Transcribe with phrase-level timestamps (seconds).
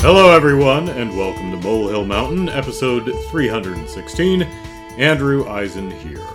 [0.00, 4.42] Hello, everyone, and welcome to Molehill Mountain, episode 316.
[4.42, 6.26] Andrew Eisen here.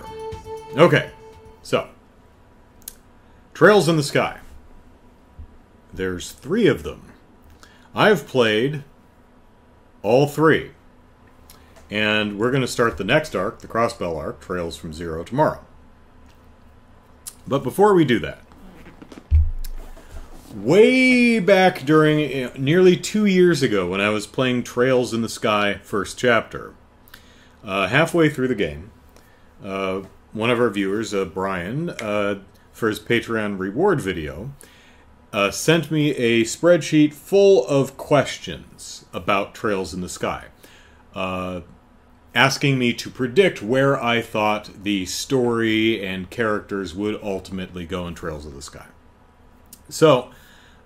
[0.76, 1.10] Okay,
[1.62, 1.88] so
[3.54, 4.40] Trails in the Sky.
[5.92, 7.11] There's three of them.
[7.94, 8.84] I've played
[10.02, 10.72] all three.
[11.90, 15.60] And we're going to start the next arc, the Crossbell arc, Trails from Zero, tomorrow.
[17.46, 18.40] But before we do that,
[20.54, 25.28] way back during uh, nearly two years ago when I was playing Trails in the
[25.28, 26.74] Sky first chapter.
[27.62, 28.90] Uh, halfway through the game,
[29.62, 30.02] uh,
[30.32, 32.40] one of our viewers, uh, Brian, uh,
[32.72, 34.52] for his Patreon reward video,
[35.32, 40.46] uh, sent me a spreadsheet full of questions about Trails in the Sky,
[42.34, 48.14] asking me to predict where I thought the story and characters would ultimately go in
[48.14, 48.86] Trails of the Sky.
[49.88, 50.30] So,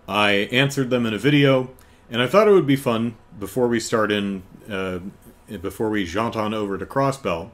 [0.08, 1.70] I answered them in a video,
[2.10, 5.00] and I thought it would be fun before we start in, uh,
[5.60, 7.50] before we jaunt on over to Crossbell,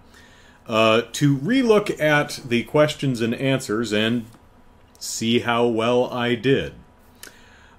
[0.66, 4.26] uh, to relook at the questions and answers and
[4.98, 6.74] see how well I did.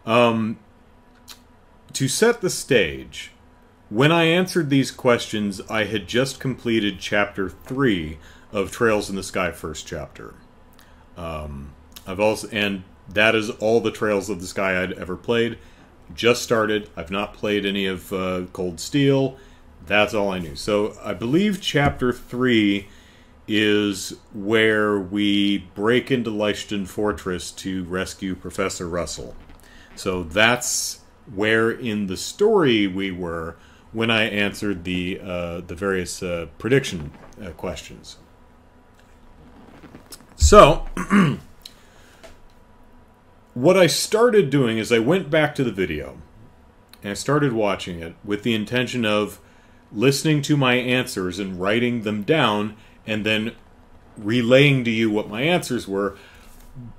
[0.05, 0.59] Um,
[1.93, 3.31] to set the stage,
[3.89, 8.17] when I answered these questions, I had just completed Chapter 3
[8.51, 10.33] of Trails in the Sky First Chapter.
[11.15, 11.73] Um,
[12.07, 15.57] I've also, and that is all the Trails of the Sky I'd ever played.
[16.13, 16.89] Just started.
[16.95, 19.37] I've not played any of uh, Cold Steel.
[19.85, 20.55] That's all I knew.
[20.55, 22.87] So I believe Chapter 3
[23.47, 29.35] is where we break into Leiston Fortress to rescue Professor Russell.
[29.95, 30.99] So that's
[31.33, 33.55] where in the story we were
[33.91, 38.17] when I answered the uh, the various uh, prediction uh, questions.
[40.35, 40.87] So
[43.53, 46.17] what I started doing is I went back to the video
[47.01, 49.39] and I started watching it with the intention of
[49.91, 52.75] listening to my answers and writing them down
[53.05, 53.55] and then
[54.17, 56.17] relaying to you what my answers were.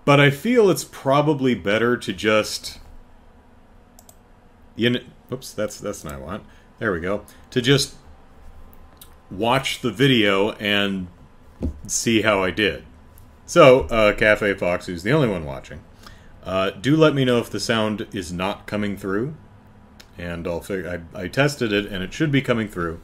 [0.05, 2.78] But I feel it's probably better to just
[4.77, 5.01] you know,
[5.33, 6.45] oops, that's that's not what I want.
[6.79, 7.25] There we go.
[7.51, 7.95] To just
[9.31, 11.09] watch the video and
[11.87, 12.85] see how I did.
[13.47, 15.83] So, uh, Cafe Fox, who's the only one watching,
[16.45, 19.35] uh, do let me know if the sound is not coming through,
[20.19, 21.05] and I'll figure.
[21.15, 23.01] I, I tested it, and it should be coming through.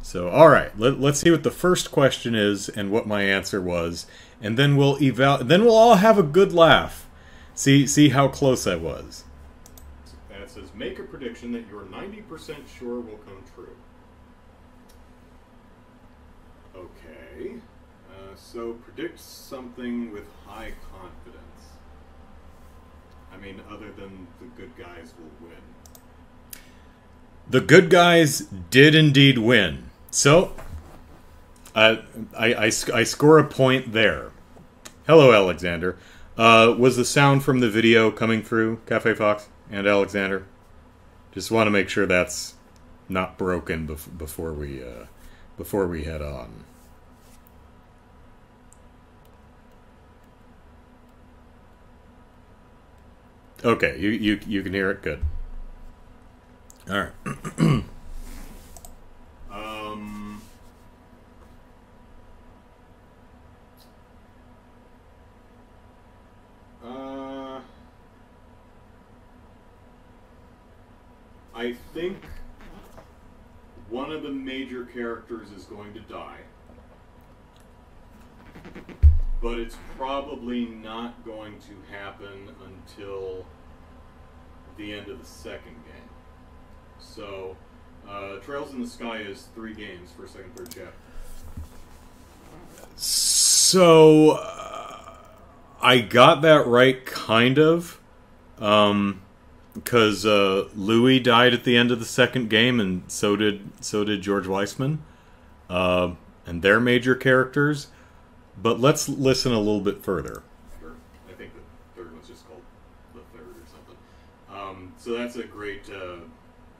[0.00, 3.60] So, all right, let, let's see what the first question is and what my answer
[3.60, 4.06] was,
[4.40, 5.44] and then we'll eval.
[5.44, 7.06] Then we'll all have a good laugh.
[7.54, 9.24] See see how close I was.
[10.78, 13.76] Make a prediction that you're ninety percent sure will come true.
[16.76, 17.54] Okay,
[18.08, 21.42] uh, so predict something with high confidence.
[23.32, 25.58] I mean, other than the good guys will win.
[27.50, 29.90] The good guys did indeed win.
[30.12, 30.52] So,
[31.74, 31.96] uh,
[32.38, 34.30] I, I, I score a point there.
[35.08, 35.98] Hello, Alexander.
[36.36, 40.46] Uh, was the sound from the video coming through, Cafe Fox and Alexander?
[41.38, 42.54] Just want to make sure that's
[43.08, 45.04] not broken bef- before we uh,
[45.56, 46.64] before we head on.
[53.64, 55.00] Okay, you you you can hear it.
[55.00, 55.22] Good.
[56.90, 57.84] All right.
[71.68, 72.16] I think
[73.90, 76.38] one of the major characters is going to die.
[79.42, 83.44] But it's probably not going to happen until
[84.78, 86.08] the end of the second game.
[86.98, 87.54] So,
[88.08, 90.92] uh, Trails in the Sky is three games for second, third chapter.
[92.96, 95.16] So, uh,
[95.82, 98.00] I got that right, kind of.
[98.58, 99.20] Um,
[99.82, 104.04] because uh, Loewe died at the end of the second game, and so did so
[104.04, 105.02] did George Weissman,
[105.70, 106.12] uh,
[106.46, 107.88] and their major characters.
[108.60, 110.42] But let's listen a little bit further.
[111.28, 111.60] I think the
[111.94, 112.62] third one's just called
[113.14, 113.96] the third or something.
[114.52, 116.16] Um, so that's a great, uh,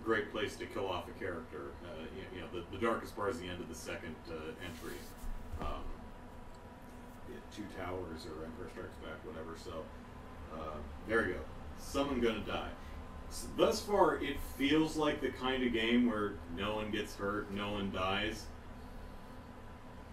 [0.04, 1.70] great place to kill off a character.
[1.84, 4.34] Uh, you, you know, the, the darkest part is the end of the second uh,
[4.64, 4.98] entry.
[5.60, 5.84] Um,
[7.30, 9.56] yeah, Two Towers or Emperor Strikes Back, whatever.
[9.56, 9.84] So
[10.54, 11.40] uh, there you go.
[11.78, 12.70] Someone gonna die.
[13.56, 17.72] Thus far, it feels like the kind of game where no one gets hurt, no
[17.72, 18.46] one dies.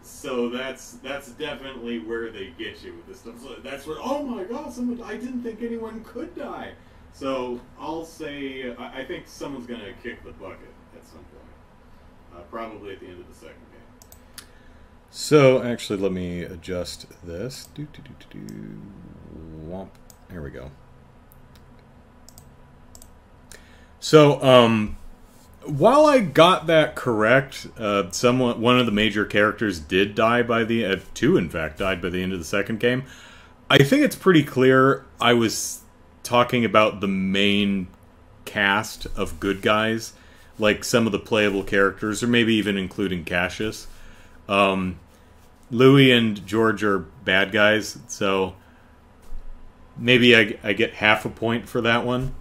[0.02, 3.42] So that's that's definitely where they get you with this stuff.
[3.42, 6.74] So that's where oh my god, someone I didn't think anyone could die.
[7.12, 12.42] So I'll say I, I think someone's gonna kick the bucket at some point, uh,
[12.52, 14.46] probably at the end of the second game.
[15.10, 17.70] So actually, let me adjust this.
[17.74, 18.82] Do do do do do.
[19.68, 19.90] Womp.
[20.30, 20.70] Here we go.
[24.06, 24.98] So, um,
[25.64, 30.64] while I got that correct, uh, someone, one of the major characters did die by
[30.64, 33.06] the uh, two, in fact, died by the end of the second game.
[33.68, 35.82] I think it's pretty clear I was
[36.22, 37.88] talking about the main
[38.46, 40.14] cast of good guys,
[40.60, 43.88] like some of the playable characters, or maybe even including Cassius.
[44.48, 45.00] Um,
[45.72, 48.54] Loewe and George are bad guys, so
[49.98, 52.36] maybe I, I get half a point for that one.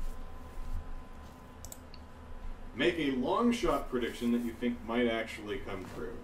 [2.76, 6.16] Make a long shot prediction that you think might actually come true.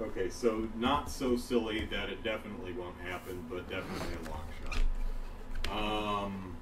[0.00, 6.24] Okay, so not so silly that it definitely won't happen, but definitely a long shot.
[6.24, 6.56] Um,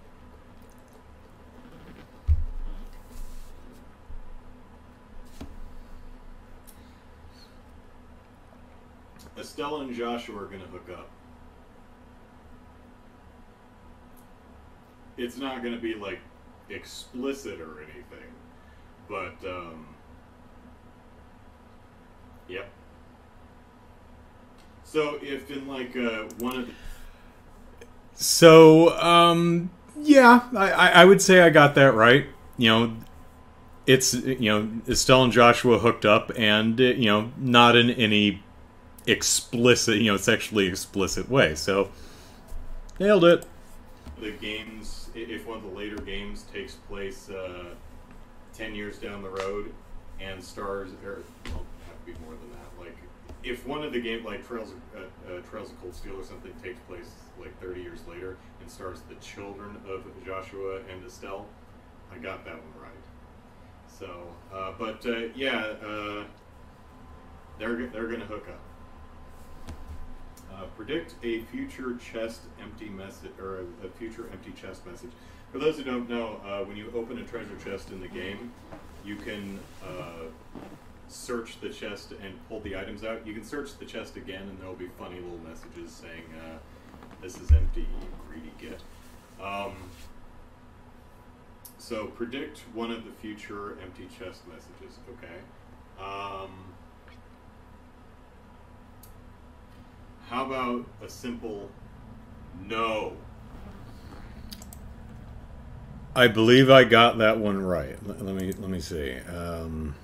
[9.38, 11.10] Estella and Joshua are going to hook up.
[15.16, 16.20] It's not going to be like
[16.70, 18.28] explicit or anything,
[19.12, 19.86] but um,
[22.48, 22.66] yep.
[24.84, 26.72] So if in like uh, one of the
[28.14, 29.70] so um,
[30.00, 32.26] yeah, I, I would say I got that right.
[32.56, 32.96] You know,
[33.86, 38.42] it's you know Estelle and Joshua hooked up, and uh, you know not in any
[39.06, 41.54] explicit, you know, sexually explicit way.
[41.54, 41.90] So
[42.98, 43.44] nailed it.
[44.18, 47.74] The games, if one of the later games takes place uh,
[48.54, 49.72] ten years down the road,
[50.20, 52.84] and stars, or well, have to be more than that.
[52.84, 52.96] Like
[53.42, 56.52] if one of the game, like Trails, uh, uh, Trails of Cold Steel or something,
[56.62, 57.10] takes place
[57.40, 61.46] like thirty years later and stars the children of Joshua and Estelle,
[62.12, 62.92] I got that one right.
[63.88, 66.24] So, uh, but uh, yeah, uh,
[67.58, 69.74] they're they're gonna hook up.
[70.52, 75.10] Uh, predict a future chest empty message or a, a, future empty chest message.
[75.52, 78.52] For those who don't know, uh, when you open a treasure chest in the game,
[79.04, 80.24] you can uh,
[81.08, 83.26] search the chest and pull the items out.
[83.26, 86.56] You can search the chest again, and there will be funny little messages saying, uh,
[87.20, 88.80] "This is empty, you greedy git."
[89.42, 89.74] Um,
[91.76, 94.98] so predict one of the future empty chest messages.
[95.10, 95.38] Okay.
[96.00, 96.72] Um,
[100.32, 101.68] How about a simple
[102.66, 103.18] no?
[106.14, 107.96] I believe I got that one right.
[108.06, 109.16] Let, let me let me see.
[109.20, 109.94] Um,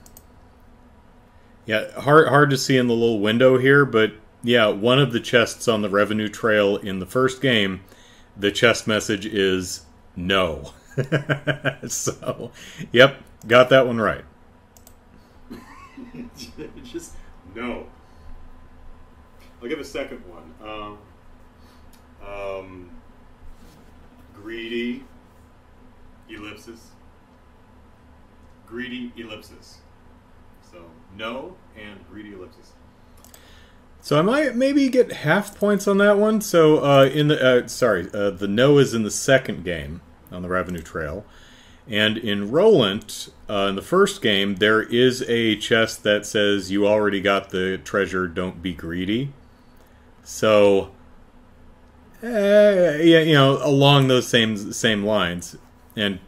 [1.67, 4.13] yeah, hard hard to see in the little window here, but
[4.43, 7.83] yeah, one of the chests on the revenue trail in the first game,
[8.37, 9.83] the chest message is
[10.17, 10.73] no.
[11.89, 12.53] so,
[12.91, 14.25] yep, got that one right.
[16.85, 17.13] Just
[17.55, 17.87] no.
[19.61, 20.55] I'll give a second one.
[20.63, 20.99] Um,
[22.27, 22.91] um,
[24.35, 25.05] greedy
[26.29, 26.91] ellipsis.
[28.67, 29.79] Greedy ellipsis.
[30.71, 30.85] So
[31.17, 32.73] no and greedy ellipsis.
[34.01, 36.41] So I might maybe get half points on that one.
[36.41, 40.43] So uh, in the uh, sorry, uh, the no is in the second game on
[40.43, 41.25] the revenue trail,
[41.87, 46.87] and in Rolent, uh, in the first game, there is a chest that says you
[46.87, 48.27] already got the treasure.
[48.27, 49.33] Don't be greedy.
[50.23, 50.93] So,
[52.23, 55.57] uh, yeah, you know, along those same same lines,
[55.99, 56.21] and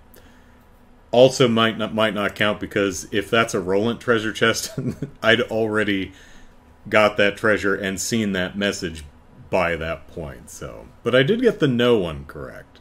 [1.10, 4.78] also might not might not count because if that's a Rolent treasure chest,
[5.22, 6.12] I'd already
[6.88, 9.04] got that treasure and seen that message
[9.50, 10.50] by that point.
[10.50, 12.80] So, but I did get the no one correct.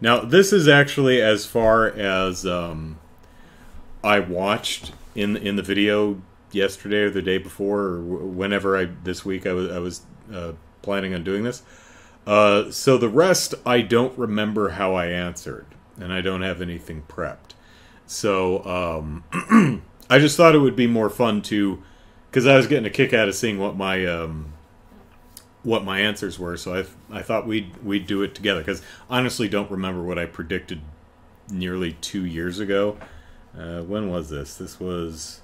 [0.00, 2.98] Now, this is actually as far as um,
[4.02, 9.24] I watched in in the video yesterday or the day before or whenever I this
[9.24, 10.02] week I was I was
[10.32, 10.52] uh,
[10.82, 11.62] planning on doing this.
[12.26, 15.64] Uh, so the rest, I don't remember how I answered,
[15.98, 17.54] and I don't have anything prepped.
[18.06, 21.82] So um, I just thought it would be more fun to,
[22.30, 24.52] because I was getting a kick out of seeing what my um,
[25.62, 26.56] what my answers were.
[26.56, 30.26] So I I thought we'd we'd do it together because honestly don't remember what I
[30.26, 30.80] predicted
[31.50, 32.96] nearly two years ago.
[33.56, 34.56] Uh, when was this?
[34.56, 35.40] This was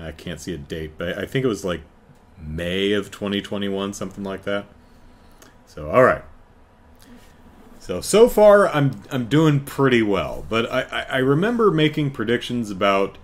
[0.00, 1.82] I can't see a date, but I think it was like
[2.38, 4.66] May of 2021, something like that.
[5.66, 6.22] So, all right.
[7.90, 10.46] So So so far, I'm I'm doing pretty well.
[10.48, 13.18] But I, I, I remember making predictions about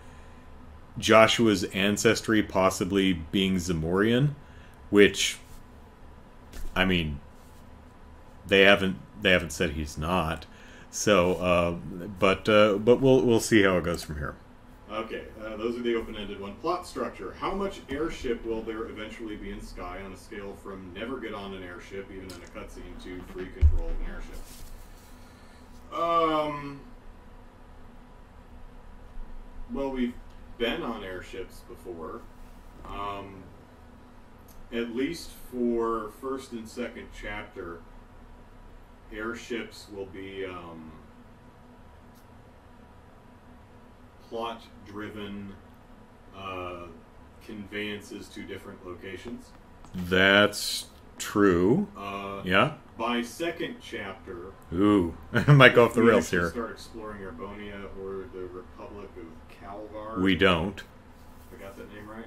[0.98, 4.30] Joshua's ancestry possibly being Zamorian,
[4.90, 5.38] which,
[6.74, 7.20] I mean,
[8.44, 10.46] they haven't they haven't said he's not.
[10.90, 11.70] So, uh,
[12.18, 14.34] but uh, but we'll we'll see how it goes from here.
[14.90, 16.54] Okay, uh, those are the open-ended one.
[16.56, 17.34] Plot structure.
[17.40, 21.34] How much airship will there eventually be in Sky on a scale from never get
[21.34, 24.38] on an airship, even in a cutscene, to free control of an airship?
[25.92, 26.80] Um.
[29.72, 30.14] Well, we've
[30.58, 32.20] been on airships before.
[32.88, 33.42] Um,
[34.72, 37.80] at least for first and second chapter,
[39.12, 40.92] airships will be um,
[44.28, 45.52] plot driven
[46.36, 46.86] uh,
[47.44, 49.50] conveyances to different locations.
[49.94, 50.86] That's
[51.18, 51.88] true.
[51.96, 52.74] Uh, Yeah.
[52.98, 56.48] By second chapter, Ooh, I might go off the rails here.
[56.48, 59.26] Start exploring Erebonia or the Republic of
[59.60, 60.22] Calvard.
[60.22, 60.82] We don't.
[61.54, 62.24] I got that name right.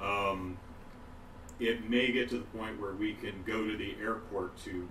[0.00, 0.58] Um,
[1.58, 4.88] it may get to the point where we can go to the airport to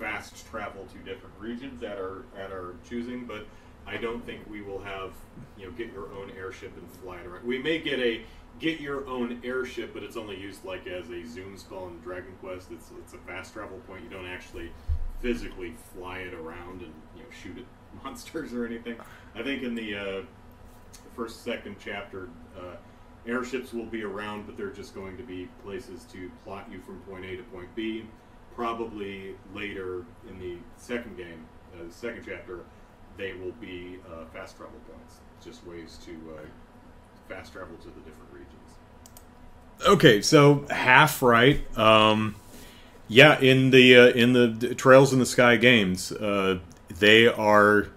[0.00, 3.46] fast travel to different regions at our at our choosing, but
[3.86, 5.12] I don't think we will have
[5.58, 7.46] you know get your own airship and fly it around.
[7.46, 8.22] We may get a
[8.58, 12.32] get your own airship, but it's only used like as a zoom spell in Dragon
[12.40, 12.70] Quest.
[12.70, 14.04] It's it's a fast travel point.
[14.04, 14.70] You don't actually
[15.20, 17.64] physically fly it around and you know shoot at
[18.04, 18.96] monsters or anything.
[19.34, 20.22] I think in the uh,
[21.14, 22.76] first second chapter, uh,
[23.26, 27.00] airships will be around, but they're just going to be places to plot you from
[27.00, 28.06] point A to point B.
[28.54, 32.60] Probably later in the second game, uh, the second chapter,
[33.16, 36.40] they will be uh, fast travel points, just ways to uh,
[37.28, 38.48] fast travel to the different regions.
[39.86, 41.60] Okay, so half right.
[41.78, 42.36] Um,
[43.08, 47.88] yeah, in the uh, in the Trails in the Sky games, uh, they are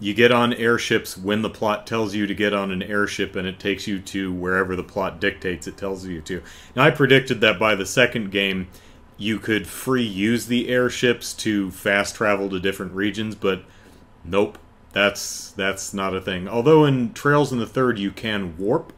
[0.00, 3.46] you get on airships when the plot tells you to get on an airship, and
[3.46, 6.42] it takes you to wherever the plot dictates it tells you to.
[6.74, 8.68] Now, I predicted that by the second game,
[9.16, 13.62] you could free use the airships to fast travel to different regions, but
[14.24, 14.58] nope,
[14.92, 16.48] that's that's not a thing.
[16.48, 18.92] Although in Trails in the Third, you can warp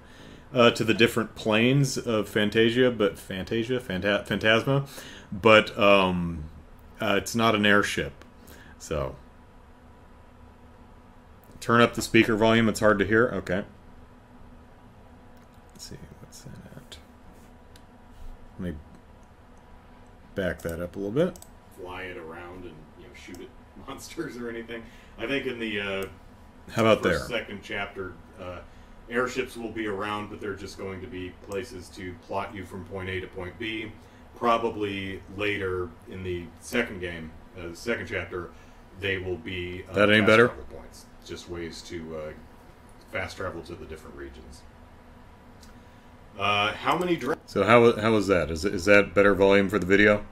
[0.53, 4.87] uh, to the different planes of Fantasia, but Fantasia, Phanta- Phantasma,
[5.33, 6.45] but um,
[7.01, 8.25] uh, it's not an airship.
[8.79, 9.17] So
[11.61, 12.69] turn up the speaker volume.
[12.69, 13.29] It's hard to hear.
[13.29, 13.65] Okay.
[15.73, 16.99] Let's see what's that at.
[18.59, 18.77] Let me
[20.35, 21.39] back that up a little bit.
[21.81, 23.49] Fly it around and you know shoot at
[23.89, 24.83] monsters or anything.
[25.19, 26.07] I think in the uh,
[26.73, 27.19] How about there?
[27.19, 28.59] second chapter, uh,
[29.11, 32.85] airships will be around, but they're just going to be places to plot you from
[32.87, 33.91] point A to point B.
[34.37, 38.51] Probably later in the second game, uh, the second chapter,
[39.01, 40.49] they will be uh, That any better?
[40.49, 42.33] points, just ways to uh,
[43.11, 44.61] fast travel to the different regions.
[46.39, 48.51] Uh, how many dra- So how how was that?
[48.51, 50.27] Is is that better volume for the video?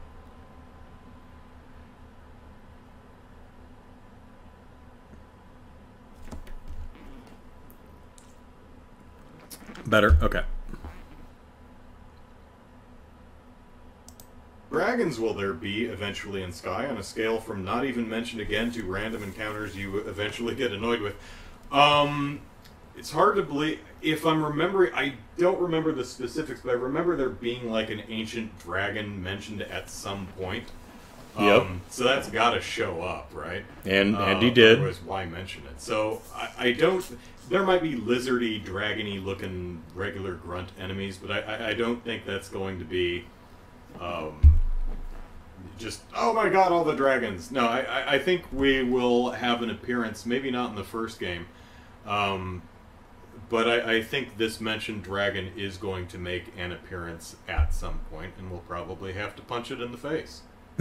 [9.87, 10.17] Better.
[10.23, 10.43] Okay.
[14.71, 18.73] dragons will there be eventually in Sky on a scale from not even mentioned again
[18.73, 21.15] to random encounters you eventually get annoyed with?
[21.71, 22.41] Um,
[22.97, 23.79] it's hard to believe.
[24.03, 28.03] If I'm remembering, I don't remember the specifics, but I remember there being like an
[28.09, 30.65] ancient dragon mentioned at some point.
[31.39, 31.63] Yep.
[31.63, 33.65] Um, so that's got to show up, right?
[33.85, 34.79] And and he Uh, did.
[34.79, 35.81] Otherwise, why mention it?
[35.81, 37.05] So I, I don't.
[37.49, 42.25] There might be lizardy, dragony looking regular grunt enemies, but I, I, I don't think
[42.25, 43.27] that's going to be
[44.01, 44.59] um,
[45.79, 47.51] just oh my god, all the dragons.
[47.51, 50.25] No, I, I, think we will have an appearance.
[50.27, 51.47] Maybe not in the first game,
[52.07, 52.63] um,
[53.49, 58.01] but I, I think this mentioned dragon is going to make an appearance at some
[58.11, 60.43] point, and we'll probably have to punch it in the face.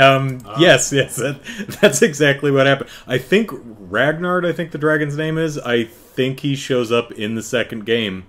[0.00, 1.40] um, yes, yes, that,
[1.80, 2.88] that's exactly what happened.
[3.06, 5.58] I think Ragnard, I think the dragon's name is.
[5.58, 8.24] I think he shows up in the second game,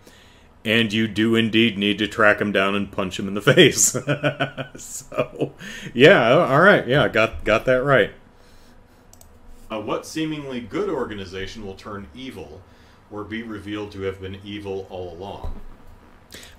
[0.65, 3.95] and you do indeed need to track him down and punch him in the face.
[4.75, 5.53] so,
[5.93, 8.11] yeah, all right, yeah, got got that right.
[9.71, 12.61] Uh, what seemingly good organization will turn evil,
[13.09, 15.61] or be revealed to have been evil all along?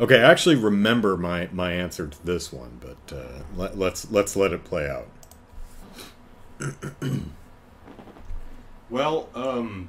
[0.00, 4.36] Okay, I actually remember my my answer to this one, but uh, let, let's let's
[4.36, 5.08] let it play out.
[8.90, 9.88] Well, um,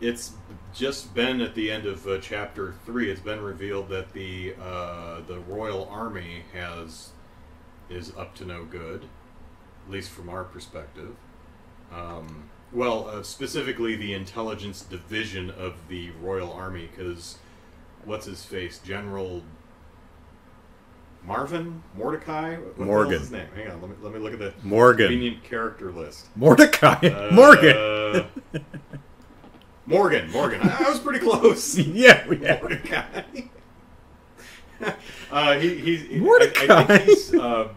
[0.00, 0.32] it's
[0.74, 3.10] just been at the end of uh, chapter three.
[3.10, 7.10] It's been revealed that the uh, the royal army has
[7.88, 9.04] is up to no good.
[9.86, 11.14] at least from our perspective.
[11.92, 17.38] Um, well, uh, specifically the intelligence division of the Royal Army, because
[18.06, 19.42] what's his face, General
[21.24, 22.56] Marvin Mordecai.
[22.56, 23.14] What Morgan.
[23.14, 23.48] is his name?
[23.54, 25.08] Hang on, let me let me look at the Morgan.
[25.08, 26.26] convenient character list.
[26.36, 26.94] Mordecai.
[27.08, 28.26] Uh, Morgan.
[29.86, 30.30] Morgan.
[30.30, 30.60] Morgan.
[30.62, 31.76] I, I was pretty close.
[31.78, 32.60] yeah, yeah.
[32.60, 33.22] Mordecai.
[35.30, 36.84] uh, he, he's I- I, Mordecai.
[36.84, 37.34] think he's.
[37.34, 37.68] Uh,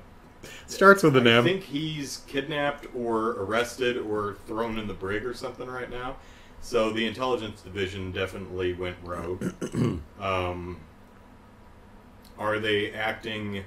[0.67, 1.43] Starts with an I M.
[1.43, 6.17] I think he's kidnapped or arrested or thrown in the brig or something right now.
[6.61, 9.53] So the intelligence division definitely went rogue.
[10.19, 10.79] um,
[12.37, 13.63] are they acting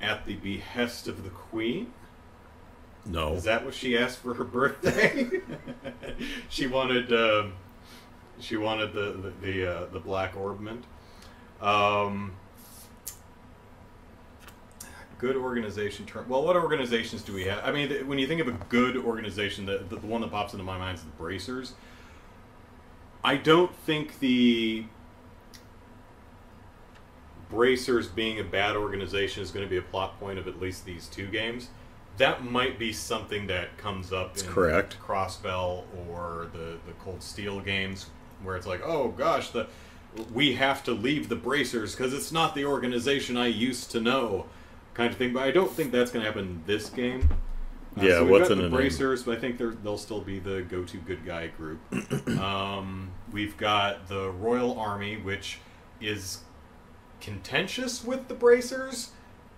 [0.00, 1.92] at the behest of the queen?
[3.04, 3.34] No.
[3.34, 5.40] Is that what she asked for her birthday?
[6.48, 7.12] she wanted.
[7.12, 7.54] um
[8.42, 10.84] she wanted the the the, uh, the black orbment.
[11.60, 12.32] Um,
[15.22, 16.28] good organization term.
[16.28, 17.64] Well, what organizations do we have?
[17.64, 20.32] I mean, th- when you think of a good organization, the, the the one that
[20.32, 21.74] pops into my mind is the Bracers.
[23.22, 24.84] I don't think the
[27.48, 30.84] Bracers being a bad organization is going to be a plot point of at least
[30.84, 31.68] these two games.
[32.16, 34.96] That might be something that comes up That's in correct.
[35.00, 38.06] Crossbell or the the Cold Steel games,
[38.42, 39.68] where it's like, oh gosh, the
[40.34, 44.46] we have to leave the Bracers because it's not the organization I used to know,
[44.94, 45.32] kind of thing.
[45.32, 47.28] But I don't think that's going to happen in this game.
[47.98, 48.76] Uh, Yeah, so we've what's got in the?
[48.76, 51.80] Bracers, but I think they'll still be the go-to good guy group.
[52.38, 55.58] um, we've got the Royal Army, which
[56.00, 56.40] is
[57.20, 59.10] contentious with the Bracers.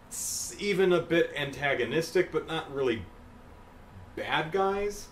[0.09, 3.03] It's even a bit antagonistic, but not really
[4.17, 5.09] bad guys.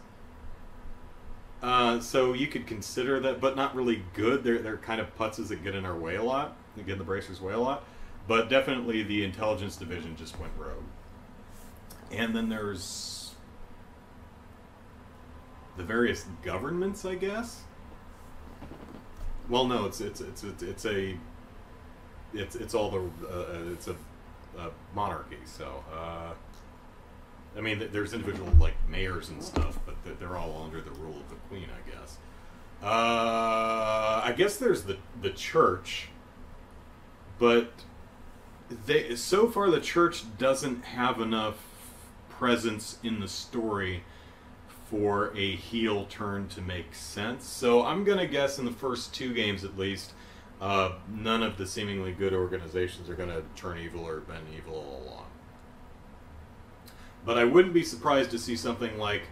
[1.63, 4.43] Uh, so you could consider that, but not really good.
[4.43, 6.57] They're they're kind of putzes that get in our way a lot.
[6.77, 7.85] They get in the Bracers' way a lot.
[8.29, 10.85] But definitely the intelligence division just went rogue.
[12.11, 13.35] And then there's
[15.77, 17.63] the various governments, I guess.
[19.49, 21.17] Well, no, it's it's it's it's, it's a
[22.33, 23.97] it's it's all the uh, it's a,
[24.59, 25.39] a monarchy.
[25.45, 26.33] So uh,
[27.57, 31.29] I mean, there's individual like mayors and stuff, but they're all under the rule of
[31.29, 32.19] the queen, I guess.
[32.83, 36.09] Uh, I guess there's the the church,
[37.39, 37.73] but
[38.87, 41.57] they so far the church doesn't have enough
[42.29, 44.05] presence in the story
[44.91, 47.45] for a heel turn to make sense.
[47.45, 50.13] So I'm gonna guess in the first two games at least,
[50.61, 55.03] uh, none of the seemingly good organizations are gonna turn evil or been evil all
[55.09, 55.27] along.
[57.25, 59.23] But I wouldn't be surprised to see something like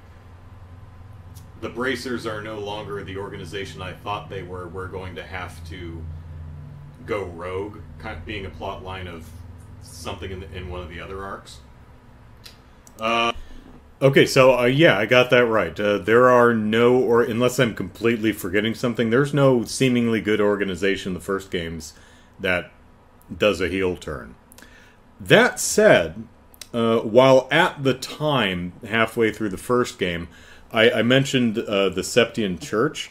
[1.60, 4.68] the Bracers are no longer the organization I thought they were.
[4.68, 6.02] We're going to have to
[7.04, 9.28] go rogue, kind of being a plot line of
[9.82, 11.58] something in, the, in one of the other arcs.
[12.98, 13.32] Uh,
[14.02, 15.78] Okay, so uh, yeah, I got that right.
[15.78, 21.10] Uh, there are no, or unless I'm completely forgetting something, there's no seemingly good organization
[21.10, 21.92] in the first games
[22.38, 22.70] that
[23.36, 24.36] does a heel turn.
[25.20, 26.24] That said,
[26.72, 30.28] uh, while at the time, halfway through the first game,
[30.72, 33.10] I, I mentioned uh, the Septian Church.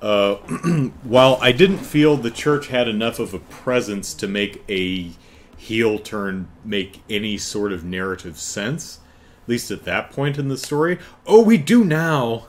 [0.00, 0.34] Uh,
[1.02, 5.12] while I didn't feel the church had enough of a presence to make a
[5.56, 9.00] heel turn make any sort of narrative sense,
[9.42, 10.98] at least at that point in the story.
[11.26, 12.46] Oh, we do now.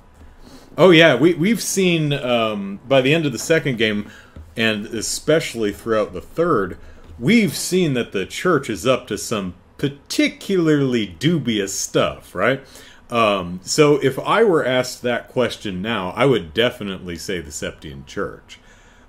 [0.78, 4.12] Oh yeah, we we've seen um, by the end of the second game,
[4.56, 6.78] and especially throughout the third,
[7.18, 12.64] we've seen that the church is up to some particularly dubious stuff, right?
[13.10, 18.06] Um, so if I were asked that question now, I would definitely say the Septian
[18.06, 18.60] Church.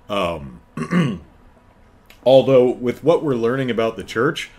[0.07, 0.61] Um,
[2.25, 4.49] although with what we're learning about the church,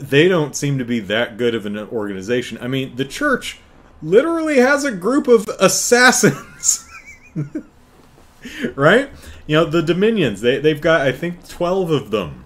[0.00, 2.58] they don't seem to be that good of an organization.
[2.60, 3.58] I mean, the church
[4.02, 6.88] literally has a group of assassins.
[8.74, 9.10] right?
[9.46, 12.45] You know, the Dominions, they they've got I think 12 of them.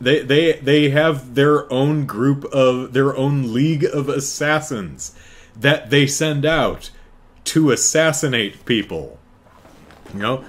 [0.00, 5.14] They they they have their own group of their own league of assassins
[5.56, 6.90] that they send out
[7.44, 9.18] to assassinate people.
[10.14, 10.44] You know,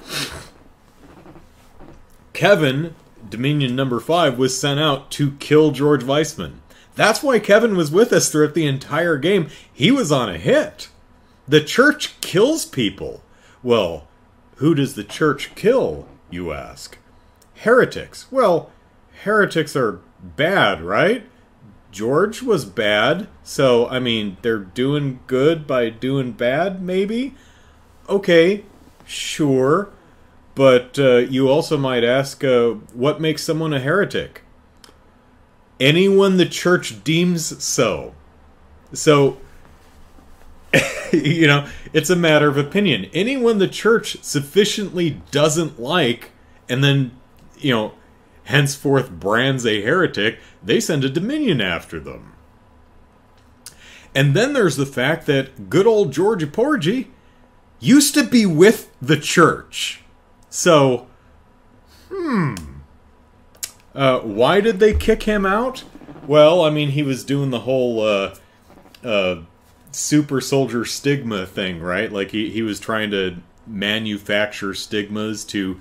[2.34, 2.96] Kevin,
[3.28, 6.62] Dominion number five, was sent out to kill George Weissman.
[6.96, 9.50] That's why Kevin was with us throughout the entire game.
[9.74, 10.90] He was on a hit.
[11.48, 13.24] The church kills people.
[13.64, 14.08] Well,
[14.58, 16.98] who does the church kill, you ask?
[17.56, 18.30] Heretics.
[18.32, 18.72] Well,
[19.24, 21.24] heretics are bad, right?
[21.92, 27.34] George was bad, so, I mean, they're doing good by doing bad, maybe?
[28.08, 28.64] Okay,
[29.06, 29.90] sure.
[30.54, 34.44] But uh, you also might ask, uh, what makes someone a heretic?
[35.80, 38.14] anyone the church deems so.
[38.94, 39.38] So,
[41.12, 43.10] you know, it's a matter of opinion.
[43.14, 46.32] Anyone the church sufficiently doesn't like,
[46.68, 47.12] and then,
[47.58, 47.94] you know,
[48.50, 52.34] henceforth brands a heretic, they send a dominion after them.
[54.16, 57.12] And then there's the fact that good old George Porgy
[57.80, 60.02] used to be with the church.
[60.50, 61.08] So,
[62.12, 62.56] hmm.
[63.94, 65.84] Uh, why did they kick him out?
[66.26, 68.36] Well, I mean, he was doing the whole uh,
[69.04, 69.42] uh,
[69.92, 72.12] super soldier stigma thing, right?
[72.12, 75.80] Like he, he was trying to manufacture stigmas to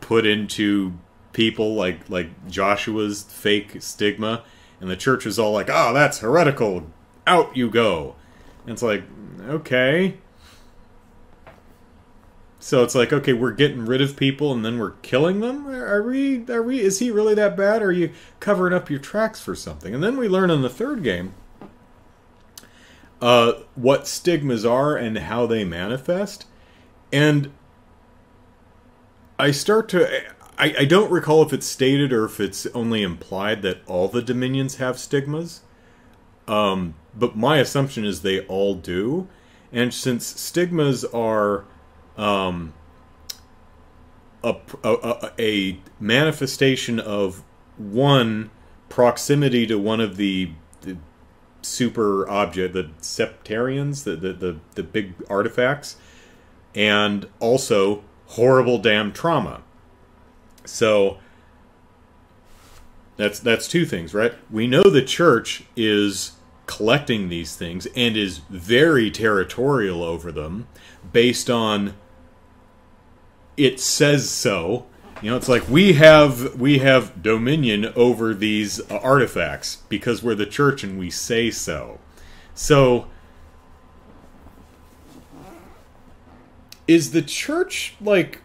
[0.00, 0.98] put into
[1.34, 4.42] people like like Joshua's fake stigma,
[4.80, 6.90] and the church was all like, "Oh, that's heretical.
[7.26, 8.16] Out you go."
[8.64, 9.04] And it's like,
[9.42, 10.16] okay.
[12.58, 15.68] So it's like, okay, we're getting rid of people and then we're killing them.
[15.68, 16.46] Are we?
[16.48, 16.80] Are we?
[16.80, 17.82] Is he really that bad?
[17.82, 19.94] Or are you covering up your tracks for something?
[19.94, 21.34] And then we learn in the third game
[23.20, 26.46] uh, what stigmas are and how they manifest.
[27.12, 27.52] And
[29.38, 30.22] I start to.
[30.56, 34.22] I, I don't recall if it's stated or if it's only implied that all the
[34.22, 35.62] dominions have stigmas.
[36.46, 39.28] Um, but my assumption is they all do.
[39.72, 41.64] And since stigmas are
[42.16, 42.74] um,
[44.44, 47.42] a, a, a manifestation of
[47.76, 48.50] one
[48.88, 50.96] proximity to one of the, the
[51.62, 55.96] super object, the Sept-Terrions, the, the, the, the big artifacts,
[56.74, 59.63] and also horrible damn trauma.
[60.64, 61.18] So
[63.16, 64.34] that's that's two things, right?
[64.50, 66.32] We know the church is
[66.66, 70.66] collecting these things and is very territorial over them
[71.12, 71.94] based on
[73.56, 74.86] it says so.
[75.22, 80.46] You know, it's like we have we have dominion over these artifacts because we're the
[80.46, 82.00] church and we say so.
[82.54, 83.06] So
[86.86, 88.40] is the church like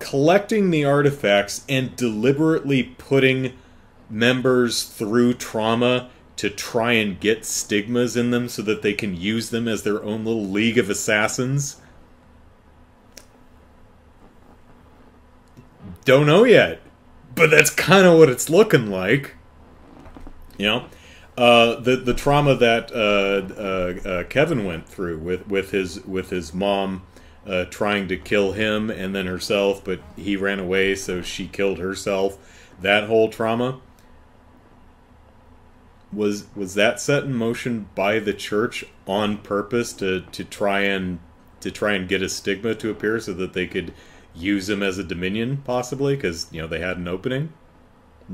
[0.00, 3.52] collecting the artifacts and deliberately putting
[4.08, 9.50] members through trauma to try and get stigmas in them so that they can use
[9.50, 11.76] them as their own little league of assassins?
[16.04, 16.80] Don't know yet,
[17.34, 19.36] but that's kind of what it's looking like.
[20.56, 20.86] You know,
[21.36, 26.30] uh, the the trauma that uh, uh, uh Kevin went through with with his with
[26.30, 27.02] his mom
[27.46, 31.78] uh, trying to kill him and then herself, but he ran away, so she killed
[31.78, 32.38] herself.
[32.80, 33.80] That whole trauma
[36.12, 41.20] was was that set in motion by the church on purpose to to try and
[41.60, 43.92] to try and get a stigma to appear so that they could
[44.34, 46.16] use him as a dominion possibly?
[46.16, 47.52] Because you know they had an opening?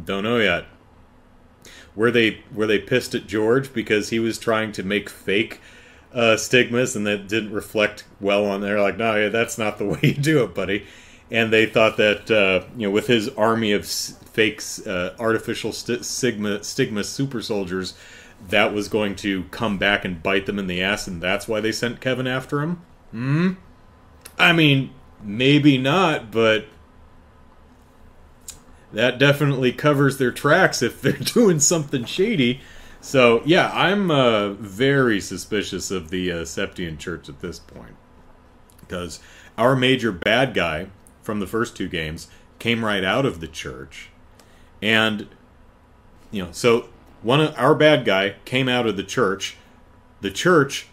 [0.04, 0.66] Don't know yet.
[1.94, 5.60] Were they were they pissed at george because he was trying to make fake
[6.16, 9.84] uh, stigmas and that didn't reflect well on there like no yeah, that's not the
[9.84, 10.84] way you do it buddy.
[11.30, 16.04] And they thought that uh, you know with his army of fake uh, artificial st-
[16.04, 17.94] stigma stigma super soldiers
[18.48, 21.60] that was going to come back and bite them in the ass and that's why
[21.60, 22.82] they sent kevin after him?
[23.10, 23.52] Hmm?
[24.38, 26.66] I mean maybe not but
[28.92, 32.62] that definitely covers their tracks if they're doing something shady
[33.06, 37.94] so yeah i'm uh, very suspicious of the uh, septian church at this point
[38.80, 39.20] because
[39.56, 40.86] our major bad guy
[41.22, 44.10] from the first two games came right out of the church
[44.82, 45.28] and,
[46.30, 46.88] you know, so
[47.22, 49.56] one of our bad guy came out of the church.
[50.20, 50.86] The church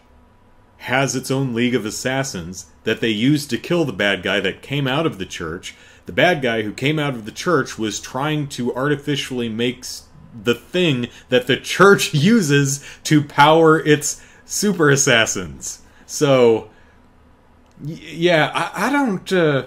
[0.78, 4.62] has its own league of assassins that they used to kill the bad guy that
[4.62, 5.76] came out of the church.
[6.06, 9.86] The bad guy who came out of the church was trying to artificially make
[10.42, 15.82] the thing that the church uses to power its super assassins.
[16.06, 16.70] So,
[17.84, 19.34] yeah, I, I don't.
[19.34, 19.66] Uh,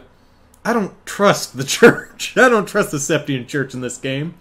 [0.66, 2.36] I don't trust the church.
[2.36, 4.34] I don't trust the Septian church in this game.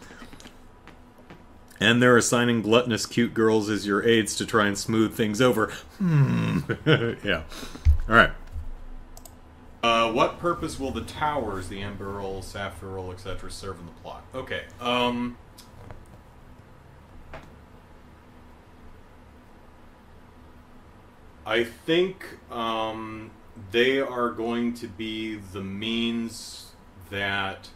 [1.80, 5.72] And they're assigning gluttonous cute girls as your aides to try and smooth things over.
[6.00, 6.60] Hmm.
[7.24, 7.44] yeah.
[8.10, 8.32] All right.
[9.84, 11.82] Uh, what purpose will the towers, the
[12.42, 14.24] sapphire roll, etc., serve in the plot?
[14.34, 14.64] Okay.
[14.82, 15.38] Um.
[21.46, 23.32] I think um,
[23.72, 26.72] they are going to be the means
[27.10, 27.70] that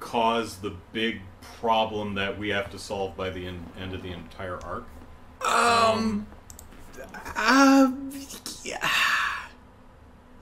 [0.00, 4.10] cause the big problem that we have to solve by the end, end of the
[4.10, 4.84] entire arc.
[5.46, 6.26] Um.
[7.36, 7.92] Uh,
[8.64, 8.88] yeah.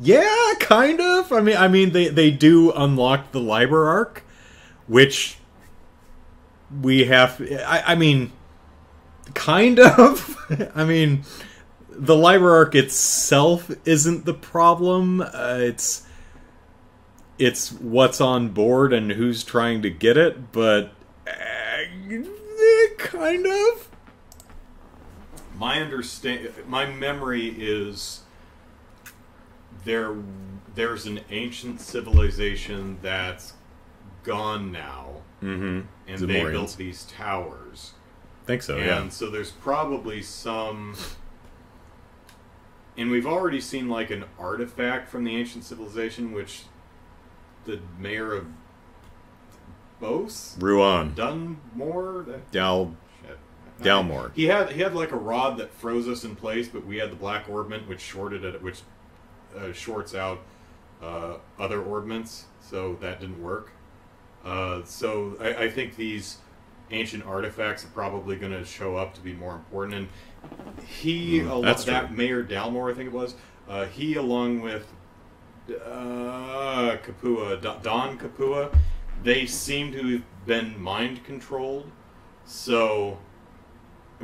[0.01, 1.33] Yeah, kind of.
[1.33, 4.23] I mean, I mean, they they do unlock the Liber Ark,
[4.87, 5.39] which
[6.81, 7.41] we have.
[7.41, 8.33] I, I mean,
[9.35, 10.37] kind of.
[10.75, 11.25] I mean,
[11.91, 15.21] the Liber Ark itself isn't the problem.
[15.21, 16.07] Uh, it's
[17.39, 20.93] it's what's on board and who's trying to get it, but
[21.27, 22.23] uh,
[22.99, 23.89] kind of.
[25.57, 28.21] My understand, my memory is
[29.85, 30.15] there.
[30.75, 33.55] There's an ancient civilization that's
[34.23, 35.07] gone now,
[35.43, 35.87] Mm-hmm.
[36.09, 37.93] and they built these towers.
[38.49, 38.79] Think so.
[38.79, 39.09] and yeah.
[39.11, 40.97] so there's probably some.
[42.97, 46.63] And we've already seen like an artifact from the ancient civilization, which
[47.65, 48.47] the mayor of
[50.01, 52.41] Bose Ruan, Dunmore.
[52.51, 52.97] Dal.
[53.81, 54.33] Dalmore.
[54.35, 57.13] He had he had like a rod that froze us in place, but we had
[57.13, 58.81] the black orbment, which shorted it, which
[59.57, 60.41] uh, shorts out
[61.01, 63.71] uh, other orbments, so that didn't work.
[64.45, 66.39] Uh, so I, I think these
[66.91, 69.95] ancient artifacts are probably going to show up to be more important.
[69.95, 70.09] And
[70.87, 72.13] he, Mm, al- that.
[72.13, 73.35] Mayor Dalmore, I think it was,
[73.69, 74.87] uh, he along with
[75.85, 78.71] uh, Capua, Do- Don Capua,
[79.23, 81.91] they seem to have been mind controlled.
[82.47, 83.19] So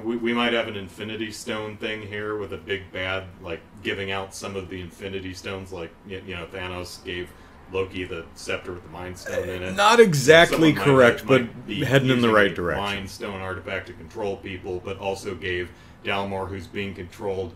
[0.03, 4.11] we, we might have an Infinity Stone thing here with a big bad, like giving
[4.11, 7.29] out some of the Infinity Stones, like you know Thanos gave
[7.75, 9.75] Loki the scepter with the Mind Stone in it.
[9.75, 12.83] Not exactly Someone correct, might but heading in the right direction.
[12.85, 15.71] Mind Stone artifact to control people, but also gave
[16.05, 17.53] Dalmore, who's being controlled,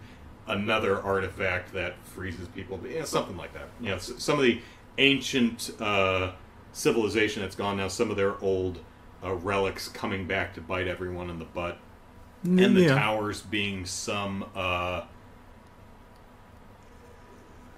[0.49, 2.81] another artifact that freezes people.
[2.87, 3.69] Yeah, something like that.
[3.81, 4.61] You know, some of the
[4.99, 6.33] ancient uh,
[6.73, 7.89] civilization that's gone now.
[7.89, 8.81] Some of their old
[9.23, 11.79] uh, relics coming back to bite everyone in the butt,
[12.43, 12.95] and the Yeah.
[12.95, 14.45] towers being some.
[14.55, 15.03] Uh,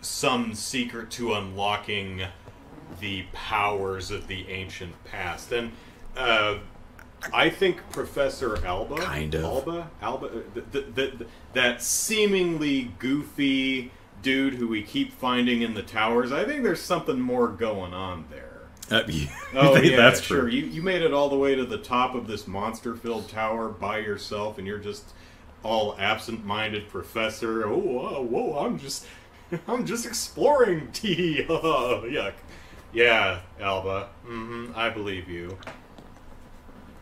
[0.00, 2.22] some secret to unlocking
[3.00, 5.52] the powers of the ancient past.
[5.52, 5.72] And
[6.16, 6.58] uh,
[7.32, 9.44] I think Professor Alba, Kind of.
[9.44, 13.90] Alba, Alba, uh, the, the, the, that seemingly goofy
[14.22, 16.32] dude who we keep finding in the towers.
[16.32, 18.46] I think there's something more going on there.
[18.90, 20.42] Uh, yeah, Oh yeah, that's sure.
[20.42, 20.50] true.
[20.50, 23.98] You you made it all the way to the top of this monster-filled tower by
[23.98, 25.12] yourself, and you're just
[25.62, 27.66] all absent-minded professor.
[27.66, 28.64] Oh, whoa, whoa!
[28.64, 29.06] I'm just,
[29.68, 30.90] I'm just exploring.
[30.92, 32.34] Tee, oh, yuck.
[32.92, 34.08] Yeah, Alba.
[34.26, 34.72] Mm-hmm.
[34.74, 35.56] I believe you.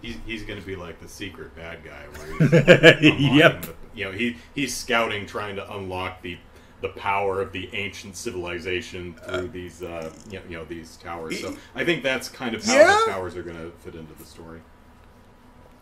[0.02, 2.04] He's, he's going to be like the secret bad guy.
[2.14, 3.62] Where he's Yep.
[3.62, 6.38] the- you know, he he's scouting, trying to unlock the
[6.80, 11.40] the power of the ancient civilization through these uh, you, know, you know these towers.
[11.40, 12.86] So I think that's kind of how Yeah.
[13.06, 14.60] the towers are going to fit into the story.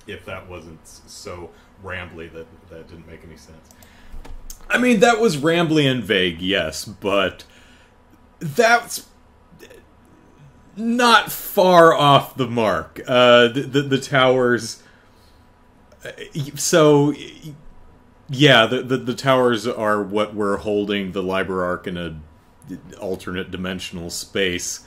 [0.06, 1.50] If that wasn't so
[1.84, 3.68] rambly that that didn't make any sense.
[4.68, 7.44] I mean, that was rambly and vague, yes, but
[8.40, 9.08] that's
[10.76, 13.00] not far off the mark.
[13.06, 14.82] Uh, the, the, the towers.
[16.56, 17.14] So,
[18.28, 22.20] yeah, the, the, the towers are what we're holding the Liber Ark in a
[23.00, 24.84] alternate dimensional space.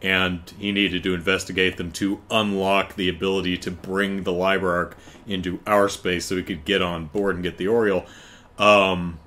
[0.00, 4.96] And he needed to investigate them to unlock the ability to bring the Liber Ark
[5.26, 8.06] into our space so we could get on board and get the Aureole.
[8.58, 9.20] Um,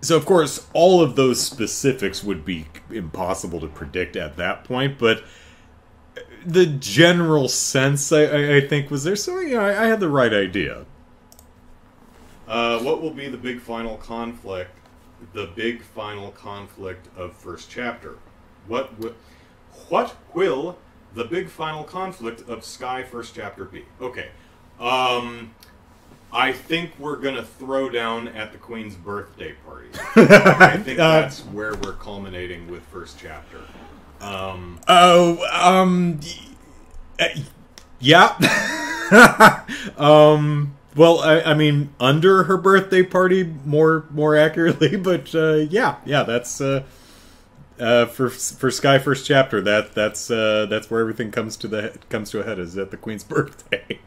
[0.00, 4.98] so, of course, all of those specifics would be impossible to predict at that point,
[4.98, 5.24] but
[6.44, 9.16] the general sense, I, I, I think, was there.
[9.16, 10.86] So, yeah, I, I had the right idea.
[12.46, 14.70] Uh, what will be the big final conflict?
[15.32, 18.18] The big final conflict of first chapter.
[18.68, 18.92] What
[19.88, 20.78] what will
[21.14, 23.84] the big final conflict of Sky first chapter be?
[24.00, 24.28] Okay.
[24.78, 25.54] Um,
[26.32, 29.88] I think we're gonna throw down at the Queen's birthday party.
[30.16, 33.58] I think Uh, that's where we're culminating with first chapter.
[34.20, 36.20] Um, Oh, um,
[37.18, 37.40] y- uh,
[38.00, 38.36] yeah.
[39.96, 45.96] um, well, I, I mean, under her birthday party, more more accurately, but uh, yeah,
[46.04, 46.84] yeah, that's uh,
[47.78, 49.60] uh, for for Sky First Chapter.
[49.60, 52.90] That that's uh, that's where everything comes to the comes to a head is at
[52.90, 54.00] the Queen's birthday.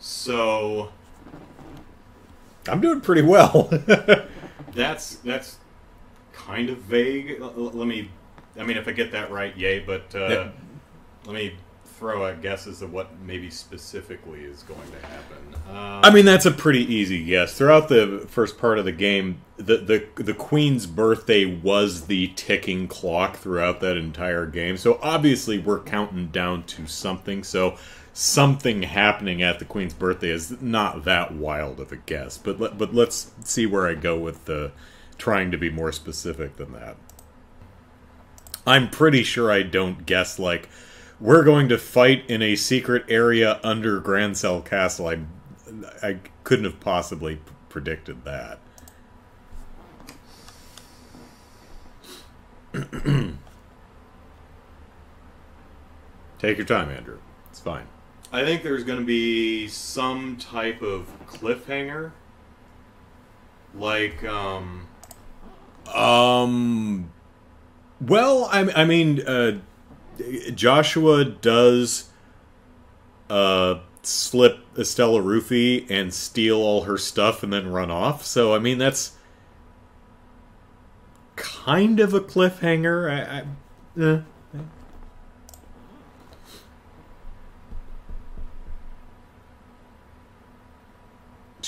[0.00, 0.90] So
[2.68, 3.68] I'm doing pretty well.
[4.74, 5.58] that's that's
[6.32, 7.38] kind of vague.
[7.40, 8.10] L- let me,
[8.58, 9.80] I mean, if I get that right, yay.
[9.80, 10.48] But uh,
[11.26, 15.54] let me throw a guess as to what maybe specifically is going to happen.
[15.68, 17.56] Um, I mean, that's a pretty easy guess.
[17.56, 22.88] Throughout the first part of the game, the, the the Queen's birthday was the ticking
[22.88, 24.76] clock throughout that entire game.
[24.76, 27.44] So obviously, we're counting down to something.
[27.44, 27.76] So
[28.12, 32.38] something happening at the Queen's birthday is not that wild of a guess.
[32.38, 34.72] But let, but let's see where I go with the
[35.18, 36.96] trying to be more specific than that.
[38.66, 40.68] I'm pretty sure I don't guess like
[41.18, 45.08] we're going to fight in a secret area under Grancel Castle.
[45.08, 45.20] I
[46.02, 48.58] I couldn't have possibly p- predicted that.
[56.38, 57.18] Take your time, Andrew.
[57.50, 57.86] It's fine.
[58.32, 62.12] I think there's going to be some type of cliffhanger,
[63.74, 64.86] like um,
[65.92, 67.12] Um.
[68.00, 69.58] Well, I, I mean, uh,
[70.54, 72.08] Joshua does
[73.28, 78.24] uh, slip Estelle a roofie and steal all her stuff and then run off.
[78.24, 79.12] So, I mean, that's
[81.36, 83.10] kind of a cliffhanger.
[83.10, 84.20] I, I, eh.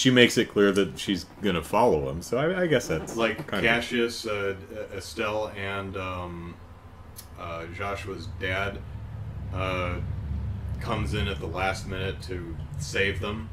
[0.02, 3.16] She makes it clear that she's going to follow him, so I, I guess that's
[3.16, 4.56] like Cassius, uh,
[4.92, 6.56] Estelle, and um,
[7.38, 8.78] uh, Joshua's dad
[9.54, 10.00] uh,
[10.80, 13.48] comes in at the last minute to save them.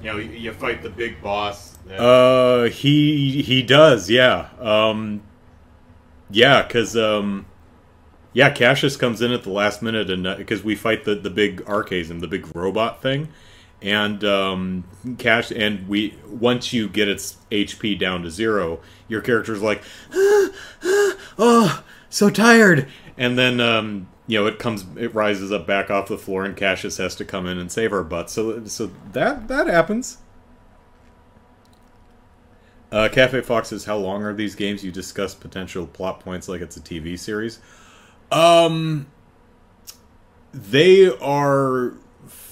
[0.00, 1.76] You know, you, you fight the big boss.
[1.90, 4.50] Uh, he he does, yeah.
[4.60, 5.22] Um,
[6.30, 7.46] yeah, because um,
[8.32, 11.64] yeah, Cassius comes in at the last minute, and because we fight the the big
[11.66, 13.26] archaism, the big robot thing,
[13.84, 14.84] and um,
[15.18, 19.82] Cash, and we once you get its HP down to zero, your character's like,
[21.38, 26.08] oh, so tired, and then um, you know it comes, it rises up back off
[26.08, 28.30] the floor, and Cassius has to come in and save our butt.
[28.30, 30.16] So so that that happens.
[32.90, 34.82] Uh, Cafe Fox says, "How long are these games?
[34.82, 37.58] You discuss potential plot points like it's a TV series.
[38.32, 39.08] Um,
[40.54, 41.92] they are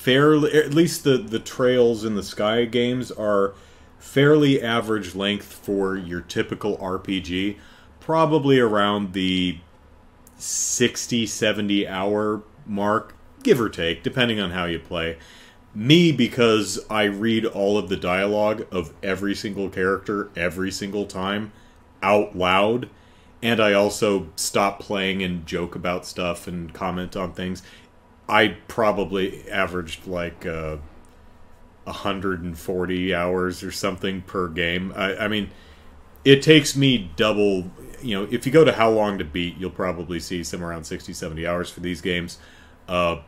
[0.02, 3.54] fairly, at least the the Trails in the Sky games are
[3.98, 7.56] fairly average length for your typical RPG.
[8.00, 9.58] Probably around the
[10.36, 15.18] 60, 70 hour mark, give or take, depending on how you play."
[15.74, 21.50] me because I read all of the dialogue of every single character every single time
[22.02, 22.90] out loud
[23.42, 27.62] and I also stop playing and joke about stuff and comment on things.
[28.28, 30.78] I probably averaged like uh,
[31.85, 34.92] 140 hours or something per game.
[34.96, 35.50] I, I mean,
[36.24, 37.70] it takes me double.
[38.00, 40.85] You know, if you go to how long to beat, you'll probably see somewhere around
[40.85, 42.38] 60, 70 hours for these games.
[42.88, 43.18] Uh,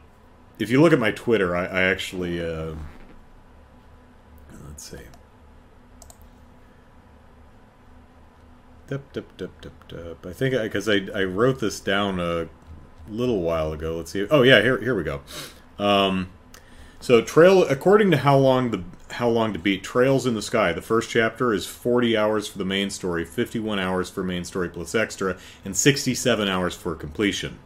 [0.59, 2.75] if you look at my Twitter, I, I actually uh,
[4.67, 4.99] let's see.
[10.27, 12.49] I think because I, I wrote this down a
[13.09, 13.97] little while ago.
[13.97, 14.27] Let's see.
[14.31, 15.21] Oh yeah, here here we go.
[15.79, 16.29] Um,
[17.01, 18.83] so trail according to how long the
[19.15, 20.73] how long to beat Trails in the Sky.
[20.73, 24.69] The first chapter is 40 hours for the main story, 51 hours for main story
[24.69, 27.59] plus extra, and 67 hours for completion.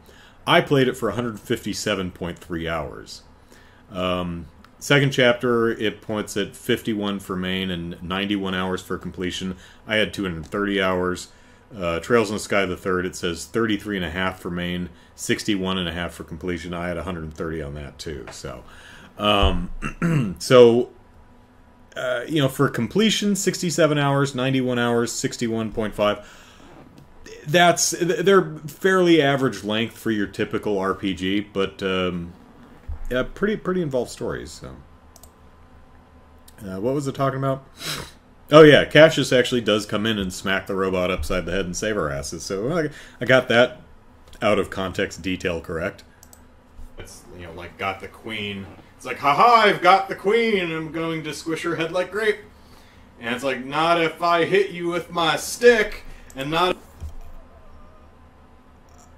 [0.46, 3.22] I played it for 157.3 hours.
[3.90, 4.46] Um,
[4.78, 9.56] second chapter, it points at 51 for main and 91 hours for completion.
[9.86, 11.28] I had 230 hours.
[11.76, 14.88] Uh, Trails in the Sky, the third, it says 33 and a half for main,
[15.14, 16.72] 61 and a half for completion.
[16.72, 18.26] I had 130 on that too.
[18.30, 18.64] So,
[19.18, 19.70] um,
[20.38, 20.90] so
[21.94, 26.24] uh, you know, for completion, 67 hours, 91 hours, 61.5
[27.48, 32.34] that's they're fairly average length for your typical RPG, but um,
[33.10, 34.50] yeah, pretty pretty involved stories.
[34.50, 34.76] So,
[36.64, 37.64] uh, what was it talking about?
[38.50, 41.76] Oh yeah, Cassius actually does come in and smack the robot upside the head and
[41.76, 42.42] save our asses.
[42.42, 42.88] So I,
[43.20, 43.82] I got that
[44.40, 46.04] out of context detail correct.
[46.98, 48.66] It's you know like got the queen.
[48.96, 50.58] It's like haha, I've got the queen.
[50.58, 52.38] and I'm going to squish her head like grape.
[53.20, 56.76] And it's like not if I hit you with my stick, and not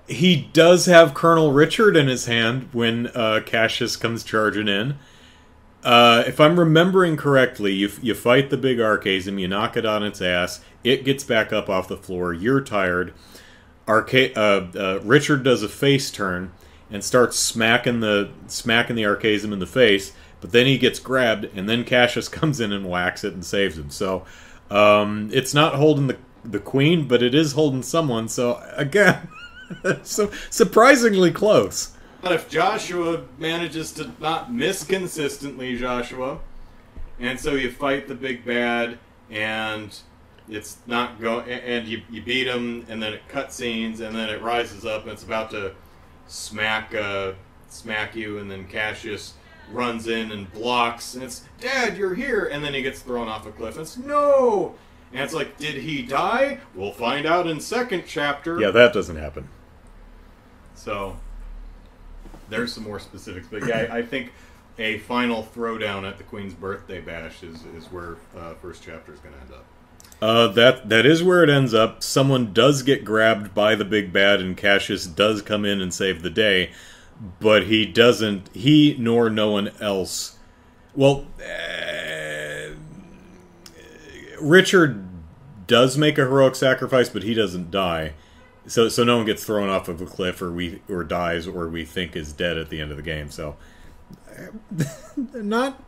[0.08, 4.98] He does have Colonel Richard in his hand when uh, Cassius comes charging in.
[5.82, 10.02] Uh, if I'm remembering correctly, you you fight the big archaism, you knock it on
[10.02, 12.32] its ass, it gets back up off the floor.
[12.34, 13.14] You're tired.
[13.88, 16.52] Arca- uh, uh, Richard does a face turn
[16.90, 21.44] and starts smacking the smacking the archaism in the face, but then he gets grabbed,
[21.54, 23.90] and then Cassius comes in and whacks it and saves him.
[23.90, 24.24] So
[24.70, 28.28] um, it's not holding the the queen, but it is holding someone.
[28.28, 29.28] So again,
[30.02, 31.96] so surprisingly close.
[32.20, 36.38] But if Joshua manages to not miss consistently, Joshua,
[37.18, 38.98] and so you fight the big bad,
[39.30, 39.98] and
[40.48, 44.42] it's not go, and you, you beat him, and then it cutscenes, and then it
[44.42, 45.74] rises up, and it's about to
[46.26, 47.32] smack uh,
[47.68, 49.34] smack you, and then Cassius
[49.72, 53.46] runs in and blocks, and it's Dad, you're here, and then he gets thrown off
[53.46, 53.76] a cliff.
[53.76, 54.74] And it's no,
[55.12, 56.58] And it's like, did he die?
[56.74, 58.60] We'll find out in second chapter.
[58.60, 59.48] Yeah, that doesn't happen.
[60.74, 61.16] So
[62.50, 64.32] there's some more specifics, but yeah, I, I think
[64.78, 69.20] a final throwdown at the Queen's birthday bash is is where uh, first chapter is
[69.20, 69.64] going to end up.
[70.22, 72.02] Uh, that that is where it ends up.
[72.02, 76.22] Someone does get grabbed by the big bad, and Cassius does come in and save
[76.22, 76.72] the day,
[77.40, 78.54] but he doesn't.
[78.54, 80.38] He nor no one else.
[80.94, 82.74] Well, uh,
[84.40, 85.06] Richard
[85.66, 88.14] does make a heroic sacrifice, but he doesn't die.
[88.66, 91.68] So so no one gets thrown off of a cliff or we or dies or
[91.68, 93.30] we think is dead at the end of the game.
[93.30, 93.56] So
[95.34, 95.82] not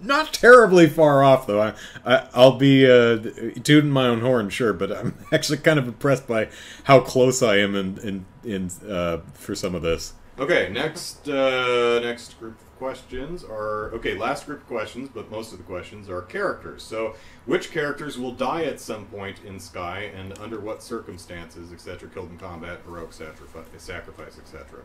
[0.00, 1.60] not terribly far off though.
[1.60, 1.74] I,
[2.04, 3.18] I I'll be uh,
[3.62, 6.48] tooting my own horn, sure, but I'm actually kind of impressed by
[6.84, 10.14] how close I am in in, in uh, for some of this.
[10.38, 14.14] Okay, next uh, next group questions are okay.
[14.16, 16.82] Last group of questions, but most of the questions are characters.
[16.82, 17.14] So,
[17.46, 22.08] which characters will die at some point in Sky, and under what circumstances, etc.
[22.08, 24.80] Killed in combat, heroic sacrifice, etc.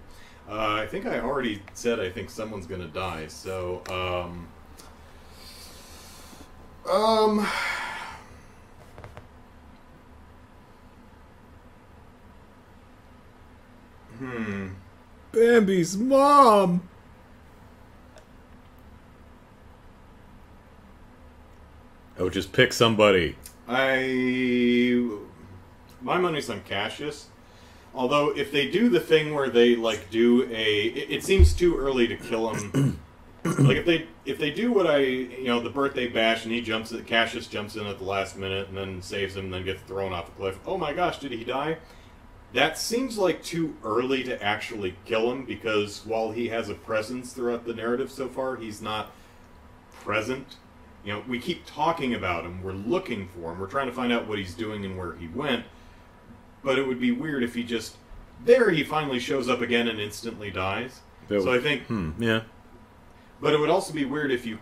[0.50, 3.28] Uh, I think I already said I think someone's gonna die.
[3.28, 4.48] So, um,
[6.92, 7.48] um.
[14.20, 14.68] Hmm.
[15.32, 16.82] Bambi's mom.
[22.20, 23.38] Oh, just pick somebody.
[23.68, 25.10] I
[26.02, 27.28] my money's on Cassius.
[27.96, 31.78] Although if they do the thing where they like do a, it, it seems too
[31.78, 33.00] early to kill him.
[33.44, 36.62] like if they if they do what I you know the birthday bash and he
[36.62, 39.82] jumps Cassius jumps in at the last minute and then saves him and then gets
[39.84, 40.60] thrown off a cliff.
[40.66, 41.78] Oh my gosh, did he die?
[42.52, 47.32] That seems like too early to actually kill him because while he has a presence
[47.32, 49.12] throughout the narrative so far, he's not
[50.04, 50.58] present.
[51.04, 54.12] You know, we keep talking about him, we're looking for him, we're trying to find
[54.12, 55.66] out what he's doing and where he went.
[56.64, 57.96] But it would be weird if he just
[58.46, 61.02] there he finally shows up again and instantly dies.
[61.28, 62.12] That so would- I think Hmm.
[62.22, 62.42] Yeah.
[63.42, 64.60] but it would also be weird if you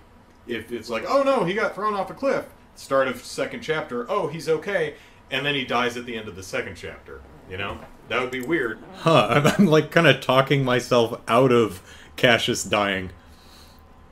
[0.47, 2.45] if it's like, oh no, he got thrown off a cliff.
[2.75, 4.93] Start of second chapter, oh he's okay,
[5.31, 7.21] and then he dies at the end of the second chapter.
[7.49, 7.79] You know?
[8.09, 8.79] That would be weird.
[8.97, 9.27] Huh.
[9.31, 11.81] I'm, I'm like kind of talking myself out of
[12.15, 13.09] Cassius dying.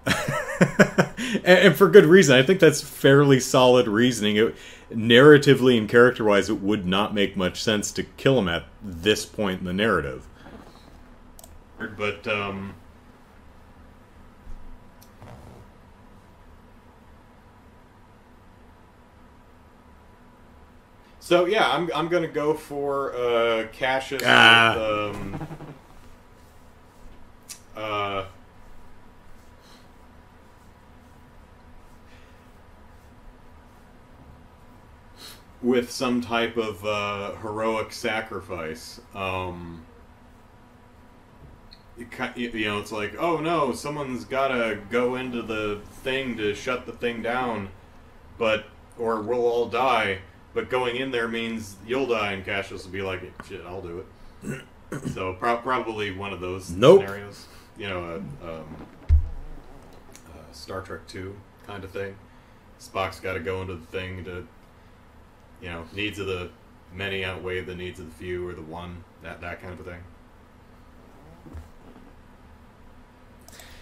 [1.18, 2.36] and, and for good reason.
[2.36, 4.38] I think that's fairly solid reasoning.
[4.38, 4.56] It,
[4.92, 9.26] narratively and character wise, it would not make much sense to kill him at this
[9.26, 10.28] point in the narrative.
[11.98, 12.76] But um
[21.26, 24.76] So yeah, I'm I'm gonna go for uh, Cassius Ah.
[24.76, 25.48] with um,
[27.76, 28.26] uh,
[35.66, 39.02] with some type of uh, heroic sacrifice.
[39.16, 39.84] Um,
[41.98, 46.92] you know, it's like, oh no, someone's gotta go into the thing to shut the
[46.92, 47.70] thing down,
[48.38, 48.66] but
[49.00, 50.20] or we'll all die.
[50.54, 54.06] But going in there means you'll die, and Cassius will be like, shit, I'll do
[54.44, 54.62] it.
[55.14, 57.02] so pro- probably one of those Nope.
[57.02, 57.48] scenarios.
[57.78, 58.16] You know, a,
[58.60, 58.88] um,
[60.28, 61.36] uh, Star Trek Two
[61.66, 62.16] kind of thing.
[62.80, 64.48] Spock's got to go into the thing to,
[65.66, 66.50] you know, needs of the
[66.94, 69.84] many outweigh the needs of the few, or the one that that kind of a
[69.84, 70.04] thing.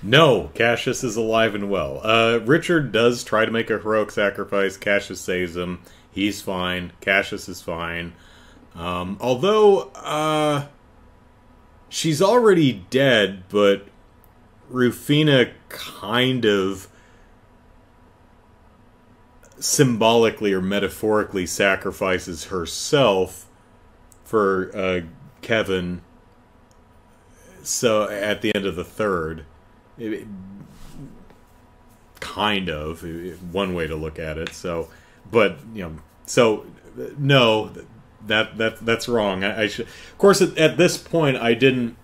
[0.02, 2.00] No, Cassius is alive and well.
[2.02, 4.78] Uh, Richard does try to make a heroic sacrifice.
[4.78, 5.82] Cassius saves him.
[6.10, 6.94] He's fine.
[7.02, 8.14] Cassius is fine.
[8.76, 10.68] Um, although, uh,
[11.90, 13.88] she's already dead, but
[14.72, 16.88] Rufina kind of
[19.60, 23.48] symbolically or metaphorically sacrifices herself
[24.24, 25.02] for uh,
[25.42, 26.02] Kevin.
[27.64, 29.46] So at the end of the third,
[29.98, 30.28] it-
[32.20, 33.02] kind of
[33.54, 34.54] one way to look at it.
[34.54, 34.90] So,
[35.30, 35.96] but you know,
[36.26, 36.66] so
[37.18, 37.72] no,
[38.26, 39.44] that that that's wrong.
[39.44, 41.98] I, I should, of course, at, at this point, I didn't.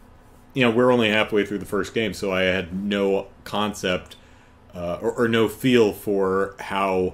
[0.53, 4.17] You know, we're only halfway through the first game, so I had no concept
[4.73, 7.13] uh, or, or no feel for how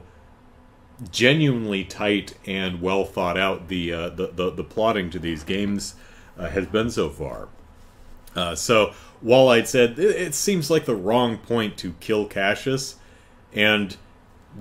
[1.12, 5.96] genuinely tight and well thought out the uh, the, the the plotting to these games
[6.38, 7.48] uh, has been so far.
[8.36, 12.96] Uh, so while I'd said it, it seems like the wrong point to kill Cassius,
[13.54, 13.96] and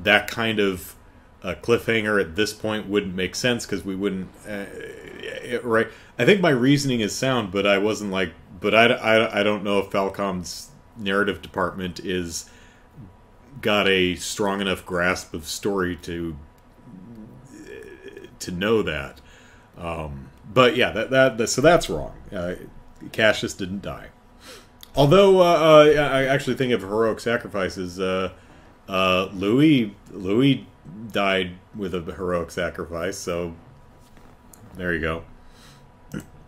[0.02, 0.94] that kind of
[1.42, 4.28] uh, cliffhanger at this point wouldn't make sense because we wouldn't.
[4.46, 5.88] Uh, it- right?
[6.18, 8.32] I think my reasoning is sound, but I wasn't like.
[8.60, 12.48] But I, I, I don't know if Falcom's narrative department is
[13.64, 16.36] got a strong enough grasp of story to
[18.38, 19.22] to know that.
[19.78, 22.14] Um, but yeah, that, that, that so that's wrong.
[22.30, 22.56] Uh,
[23.10, 24.08] Cassius didn't die.
[24.94, 28.32] Although uh, uh, I actually think of heroic sacrifices, uh,
[28.86, 30.66] uh, Loewe Loewe
[31.10, 33.16] died with a heroic sacrifice.
[33.16, 33.54] So
[34.76, 35.24] there you go.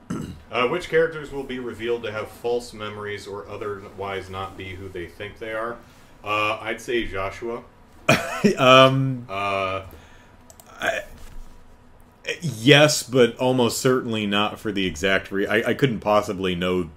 [0.48, 4.88] Uh, which characters will be revealed to have false memories or otherwise not be who
[4.88, 5.76] they think they are?
[6.26, 7.62] Uh, I'd say Joshua.
[8.58, 9.82] um, Uh,
[10.80, 11.02] I,
[12.40, 15.52] yes, but almost certainly not for the exact reason.
[15.52, 16.90] I, I couldn't possibly know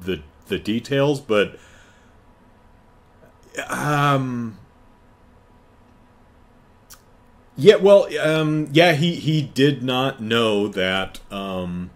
[0.00, 1.58] the the details, but
[3.68, 4.56] um,
[7.56, 7.76] yeah.
[7.76, 8.92] Well, um, yeah.
[8.92, 11.90] He he did not know that um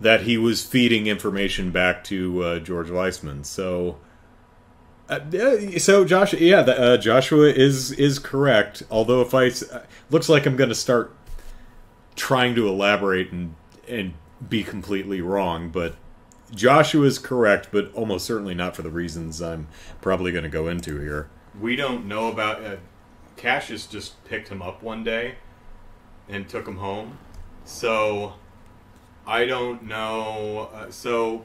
[0.00, 3.44] that he was feeding information back to uh, George Weissmann.
[3.44, 3.96] So.
[5.08, 8.82] Uh, so Josh, yeah, the, uh, Joshua is is correct.
[8.90, 11.14] Although if I uh, looks like I'm going to start
[12.16, 13.54] trying to elaborate and
[13.88, 14.14] and
[14.48, 15.94] be completely wrong, but
[16.54, 19.68] Joshua is correct, but almost certainly not for the reasons I'm
[20.00, 21.28] probably going to go into here.
[21.58, 22.62] we don't know about.
[22.64, 22.76] Uh,
[23.36, 25.36] Cassius just picked him up one day
[26.28, 27.18] and took him home.
[27.64, 28.34] So
[29.26, 30.70] I don't know.
[30.74, 31.44] Uh, so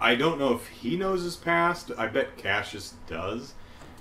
[0.00, 1.90] I don't know if he knows his past.
[1.98, 3.54] I bet Cassius does.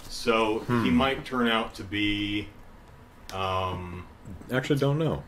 [0.08, 2.48] So he might turn out to be.
[3.34, 4.08] Um,
[4.52, 5.24] Actually, don't know.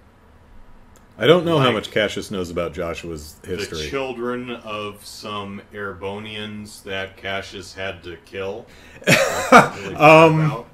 [1.18, 3.90] I don't know how much Cassius knows about Joshua's the history.
[3.90, 8.66] children of some Erebonians that Cassius had to kill.
[9.98, 10.66] Um,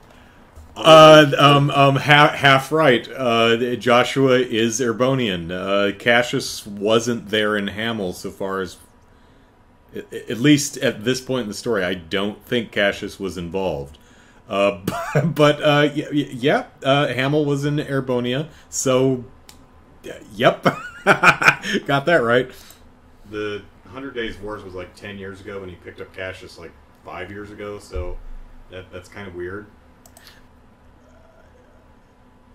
[0.76, 3.10] Uh, um, um, half, half right.
[3.12, 5.52] Uh, Joshua is Erebonian.
[5.52, 8.78] Uh, Cassius wasn't there in Hamel, so far as,
[9.96, 13.98] at, least at this point in the story, I don't think Cassius was involved.
[14.50, 14.80] Uh,
[15.26, 19.26] but uh, yeah, uh, Hamel was in Erebonia, so
[20.34, 20.64] yep,
[21.06, 22.50] got that right.
[23.30, 26.72] the Hundred Days Wars was like ten years ago, and he picked up Cassius like
[27.04, 27.80] five years ago.
[27.80, 28.18] So
[28.70, 29.68] that that's kind of weird.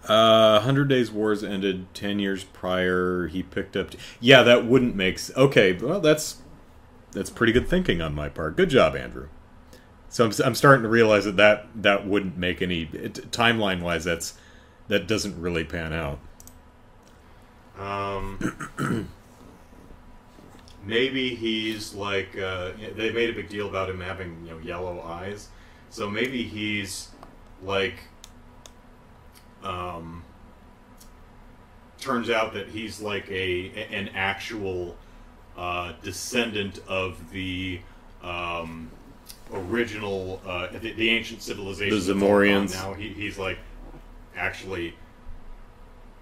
[0.06, 3.28] Uh, Hundred Days Wars ended ten years prior.
[3.28, 3.90] He picked up.
[4.20, 5.14] Yeah, that wouldn't make.
[5.14, 6.38] s- Okay, well, that's
[7.12, 8.56] that's pretty good thinking on my part.
[8.56, 9.28] Good job, Andrew.
[10.08, 14.04] So I'm, I'm starting to realize that that, that wouldn't make any it, timeline wise.
[14.04, 14.34] That's
[14.88, 16.18] that doesn't really pan out.
[17.78, 19.08] Um,
[20.84, 25.00] maybe he's like uh, they made a big deal about him having you know yellow
[25.00, 25.48] eyes,
[25.88, 27.08] so maybe he's
[27.62, 27.94] like
[29.62, 30.22] um,
[31.98, 34.96] turns out that he's like a an actual
[35.56, 37.80] uh, descendant of the
[38.22, 38.90] um,
[39.52, 41.98] original uh, the, the ancient civilization.
[41.98, 42.74] The Zamorians.
[42.74, 43.58] Now he, he's like
[44.36, 44.94] actually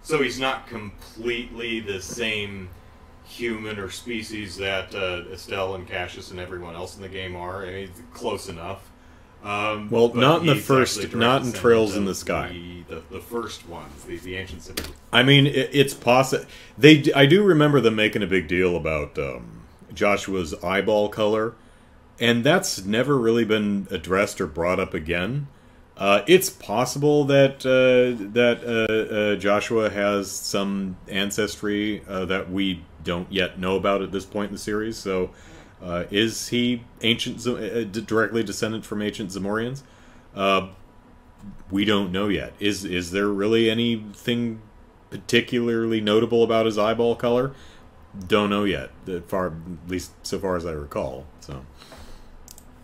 [0.02, 2.70] so he's not completely the same
[3.24, 7.64] human or species that uh, Estelle and Cassius and everyone else in the game are.
[7.64, 8.89] I mean, close enough.
[9.42, 12.56] Um, Well, not in the first- actually a direct not in Trails in the Sky.
[12.88, 14.96] The, the, the first ones, the, the ancient civilization.
[15.12, 16.44] I mean, it, it's possible.
[16.76, 19.62] They, I do remember them making a big deal about um,
[19.94, 21.54] Joshua's eyeball color,
[22.18, 25.46] and that's never really been addressed or brought up again.
[25.96, 32.82] Uh, it's possible that uh, that uh, uh, Joshua has some ancestry uh, that we
[33.04, 34.96] don't yet know about at this point in the series.
[34.96, 35.30] So,
[35.82, 39.82] uh, is he ancient, uh, directly descended from ancient Zamorians?
[40.34, 40.68] Uh,
[41.70, 42.52] we don't know yet.
[42.60, 44.60] Is is there really anything
[45.10, 47.52] particularly notable about his eyeball color?
[48.26, 48.90] Don't know yet.
[49.26, 51.24] Far, at least so far as I recall.
[51.40, 51.64] So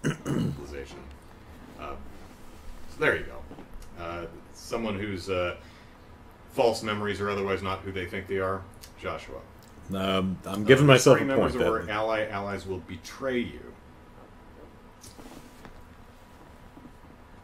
[0.02, 0.98] civilization.
[1.78, 1.94] Uh,
[2.88, 4.02] so there you go.
[4.02, 5.56] Uh, someone whose uh,
[6.52, 8.62] false memories are otherwise not who they think they are,
[9.00, 9.40] Joshua.
[9.94, 11.28] Um, I'm giving Uh, myself a point.
[11.28, 13.60] members of our ally allies will betray you.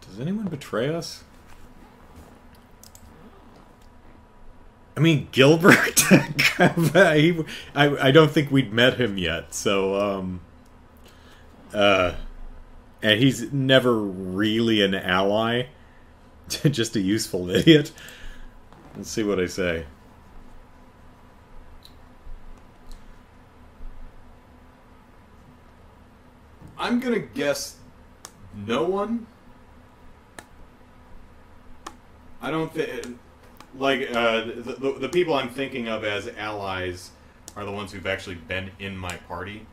[0.09, 1.25] does anyone betray us?
[4.95, 6.01] I mean, Gilbert.
[6.59, 9.55] he, I, I don't think we'd met him yet.
[9.55, 10.41] So, um,
[11.73, 12.13] uh,
[13.03, 15.69] and he's never really an ally.
[16.49, 17.91] Just a useful idiot.
[18.95, 19.87] Let's see what I say.
[26.83, 27.77] I'm gonna guess
[28.67, 29.29] no one.
[32.41, 33.19] I don't think
[33.79, 37.13] like uh, the, the the people I'm thinking of as allies
[37.55, 39.65] are the ones who've actually been in my party.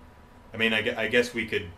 [0.53, 1.71] I mean, I, I guess we could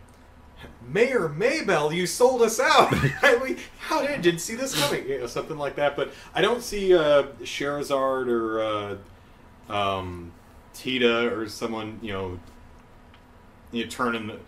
[0.86, 2.92] Mayor Maybelle, you sold us out.
[3.42, 5.08] Mean, how did I didn't see this coming?
[5.08, 5.96] You know, something like that.
[5.96, 8.98] But I don't see uh, Scherazard or
[9.70, 10.32] uh, um,
[10.74, 12.38] Tita or someone you know,
[13.72, 14.38] you know, turning the,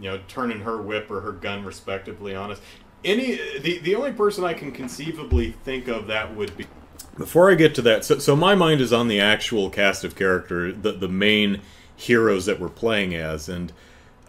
[0.00, 2.60] you know turning her whip or her gun respectively on us.
[3.04, 6.66] Any the the only person I can conceivably think of that would be
[7.16, 10.16] Before I get to that, so, so my mind is on the actual cast of
[10.16, 11.60] character, the the main
[11.96, 13.72] heroes that we're playing as, and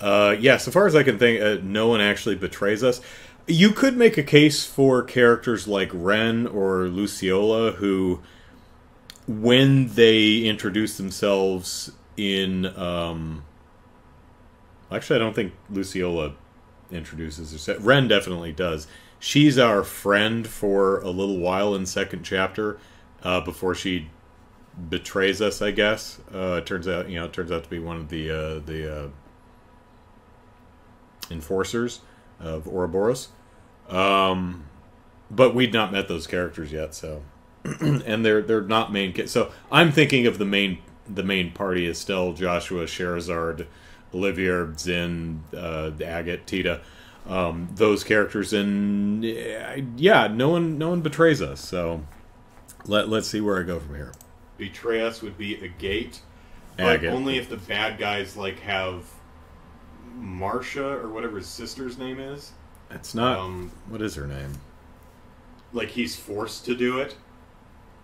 [0.01, 3.01] uh, yeah, so far as I can think, uh, no one actually betrays us.
[3.47, 8.22] You could make a case for characters like Renne or Luciola, who,
[9.28, 13.43] when they introduce themselves in, um,
[14.92, 16.34] actually, I don't think Luciola
[16.92, 17.80] introduces herself.
[17.82, 18.88] Renne definitely does.
[19.20, 22.80] She's our friend for a little while in second chapter,
[23.24, 24.10] uh, before she
[24.89, 25.62] betrays us.
[25.62, 26.20] I guess.
[26.34, 28.60] Uh, it turns out, you know, it turns out to be one of the uh,
[28.66, 29.08] the uh,
[31.30, 32.02] enforcers
[32.39, 33.30] of Ouroboros.
[33.89, 34.66] Um,
[35.30, 37.24] but we'd not met those characters yet, so
[37.80, 39.14] and they're they're not main.
[39.14, 43.68] Ca- so I'm thinking of the main the main party: Estelle, Joshua, Scherazard,
[44.14, 46.82] Olivier, Zin, uh, Agate, Tita.
[47.28, 51.62] Um, those characters, and yeah, no one no one betrays us.
[51.62, 52.03] So
[52.86, 54.12] let let's see where I go from here.
[54.57, 56.20] betray us would be Agate,
[56.78, 57.12] but Agate.
[57.12, 59.05] only if the bad guys like have
[60.18, 62.53] Marsha or whatever his sister's name is.
[62.89, 63.38] It's not.
[63.39, 64.53] Um, what is her name?
[65.74, 67.16] like he's forced to do it.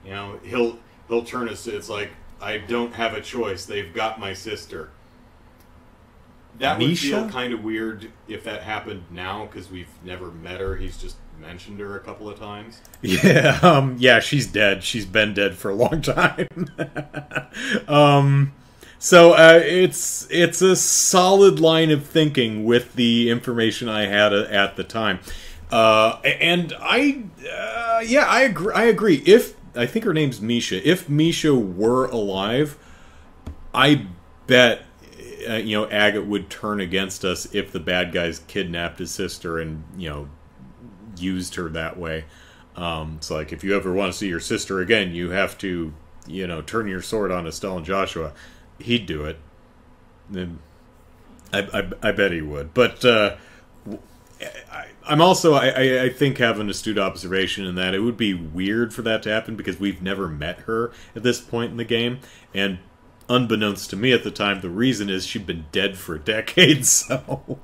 [0.05, 1.68] You know, he'll he'll turn us.
[1.68, 3.66] It's like I don't have a choice.
[3.66, 4.91] They've got my sister.
[6.60, 10.76] That would feel kind of weird if that happened now because we've never met her.
[10.76, 12.82] He's just mentioned her a couple of times.
[13.01, 14.84] Yeah, um, yeah, she's dead.
[14.84, 16.47] She's been dead for a long time.
[17.88, 18.53] um,
[18.99, 24.51] so uh, it's it's a solid line of thinking with the information I had a-
[24.51, 25.20] at the time,
[25.72, 28.74] uh, and I, uh, yeah, I agree.
[28.74, 29.22] I agree.
[29.26, 32.78] If I think her name's Misha, if Misha were alive,
[33.76, 34.08] I
[34.47, 34.82] bet
[35.48, 39.60] uh, you know Agate would turn against us if the bad guys kidnapped his sister
[39.60, 40.30] and you know
[41.18, 42.26] used her that way.
[42.76, 45.94] Um, it's like if you ever want to see your sister again, you have to,
[46.28, 48.34] you know, turn your sword on Estelle and Joshua.
[48.80, 49.40] He'd do it.
[50.30, 50.60] Then
[51.52, 52.76] I, I, I bet he would.
[52.76, 53.38] But uh,
[54.72, 58.34] I, I'm also I, I think have an astute observation in that it would be
[58.34, 61.86] weird for that to happen because we've never met her at this point in the
[61.86, 62.20] game,
[62.54, 62.78] and
[63.30, 67.05] unbeknownst to me at the time, the reason is she'd been dead for decades.
[67.17, 67.59] So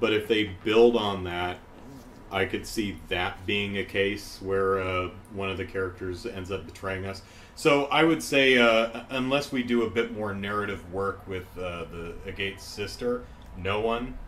[0.00, 1.58] But if they build on that,
[2.30, 6.66] I could see that being a case where uh, one of the characters ends up
[6.66, 7.22] betraying us.
[7.54, 11.84] So I would say, uh, unless we do a bit more narrative work with uh,
[11.90, 13.24] the Agate's sister,
[13.56, 14.18] no one.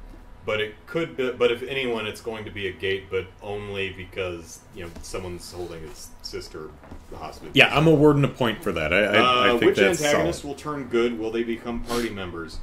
[0.46, 1.30] But it could be.
[1.32, 5.82] But if anyone, it's going to be Agate, but only because you know someone's holding
[5.82, 6.70] his sister
[7.10, 7.50] the hostage.
[7.54, 8.92] yeah, I'm awarding a point for that.
[8.92, 10.54] I, I, Uh, I think which that's antagonist solid.
[10.54, 11.18] will turn good?
[11.18, 12.58] Will they become party members?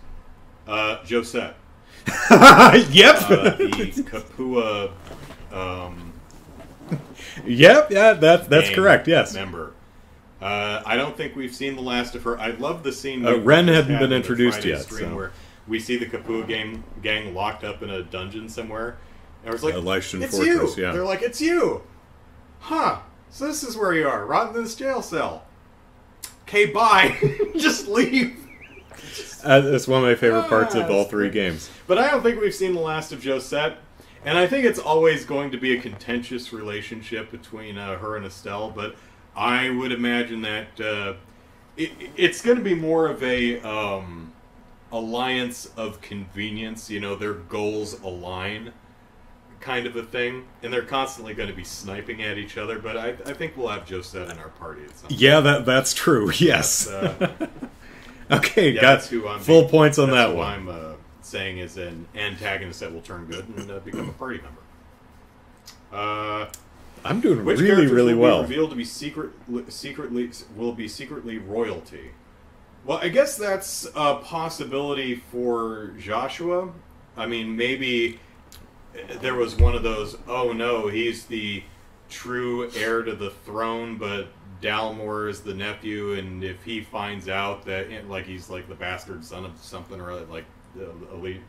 [0.68, 1.56] Uh, Josette.
[2.32, 3.22] yep.
[3.30, 4.92] Uh, the Capua
[5.52, 6.14] um,
[7.46, 9.34] Yep, yeah, that, that's correct, yes.
[9.34, 9.74] Member.
[10.42, 12.40] Uh, I don't think we've seen the last of her.
[12.40, 13.26] I love the scene.
[13.26, 15.16] Uh, Renne hadn't had been introduced yet, so.
[15.16, 15.32] Where
[15.68, 18.98] we see the Capua gang gang locked up in a dungeon somewhere,
[19.42, 20.92] and I was like, Elishan "It's Fortress, you." yeah.
[20.92, 21.84] They're like, "It's you."
[22.60, 23.00] Huh?
[23.30, 25.44] So this is where you are, rotting in this jail cell.
[26.44, 27.18] Okay, bye.
[27.58, 28.40] Just leave.
[29.44, 31.70] Uh, that's one of my favorite parts of Ah, all three games.
[31.86, 33.78] But I don't think we've seen the last of Josette.
[34.24, 38.26] And I think it's always going to be a contentious relationship between uh, her and
[38.26, 38.72] Estelle.
[38.72, 38.96] But
[39.36, 41.14] I would imagine that uh,
[41.78, 44.32] it, it's going to be more of a um,
[44.96, 46.90] alliance of convenience.
[46.90, 48.72] You know, their goals align,
[49.60, 50.46] kind of a thing.
[50.64, 52.80] And they're constantly going to be sniping at each other.
[52.80, 55.20] But I, I think we'll have Josette in our party at some point.
[55.20, 56.32] Yeah, that that's true.
[56.40, 56.88] Yes.
[56.88, 57.36] Uh,
[58.32, 60.48] okay, yeah, got that's who I'm full points on that one.
[60.48, 64.40] I'm uh, saying is an antagonist that will turn good and uh, become a party
[64.42, 64.62] member.
[65.92, 66.48] Uh,
[67.06, 68.42] I'm doing really, really well.
[68.42, 69.32] revealed to be secret,
[69.70, 72.12] secretly will be secretly royalty?
[72.86, 76.72] Well, I guess that's a possibility for Joshua.
[77.18, 78.20] I mean, maybe
[79.22, 80.16] there was one of those.
[80.28, 81.64] Oh no, he's the
[82.10, 84.28] true heir to the throne, but
[84.62, 89.26] Dalmore is the nephew, and if he finds out that, like, he's like the bastard
[89.26, 90.46] son of something, or like
[90.80, 90.86] uh,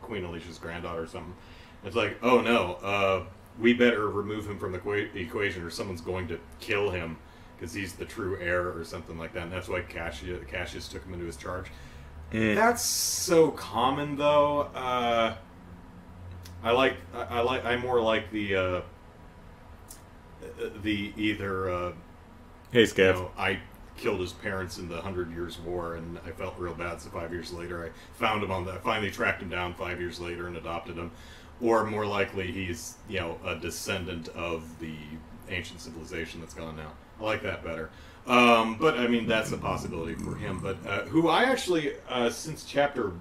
[0.01, 1.35] Queen Alicia's granddaughter or something,
[1.83, 3.23] it's like, oh no, uh,
[3.59, 7.17] we better remove him from the equation, or someone's going to kill him
[7.57, 9.43] because he's the true heir, or something like that.
[9.43, 11.67] And that's why Cassius, Cassius took him into his charge.
[12.31, 12.53] Eh.
[12.55, 14.61] That's so common, though.
[14.75, 15.35] Uh,
[16.63, 18.81] I like I, I like I more like the uh,
[20.81, 21.91] the either uh,
[22.71, 23.13] Hey, you Scav.
[23.15, 23.59] know I
[23.95, 27.01] killed his parents in the Hundred Years' War and I felt real bad.
[27.01, 28.73] So five years later, I found him on the.
[28.73, 31.11] I finally tracked him down five years later and adopted him.
[31.61, 34.95] Or more likely, he's you know a descendant of the
[35.49, 36.91] ancient civilization that's gone now.
[37.19, 37.89] I like that better.
[38.27, 40.59] Um, but I mean, that's a possibility for him.
[40.59, 43.13] But uh, who I actually, uh, since chapter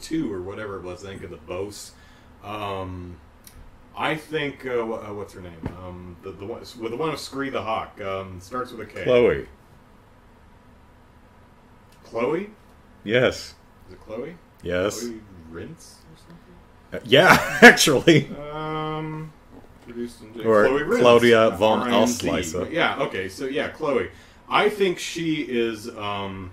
[0.00, 1.92] two or whatever it was, I think of the Bose,
[2.44, 3.16] um,
[3.96, 5.60] I think uh, uh, what's her name?
[5.84, 8.90] Um, the the one with the one of Scree the Hawk um, starts with a
[8.90, 9.02] K.
[9.04, 9.48] Chloe.
[12.04, 12.50] Chloe.
[13.02, 13.54] Yes.
[13.88, 14.36] Is it Chloe?
[14.62, 15.00] Yes.
[15.00, 15.20] Chloe
[15.50, 16.54] Rince or something.
[16.92, 18.28] Uh, yeah, actually.
[18.52, 19.32] Um,
[19.84, 21.00] produced in Or Chloe.
[21.00, 22.68] Claudia von R-I-N-Z.
[22.70, 22.98] Yeah.
[23.02, 23.28] Okay.
[23.28, 24.10] So yeah, Chloe.
[24.48, 25.88] I think she is.
[25.96, 26.52] Um,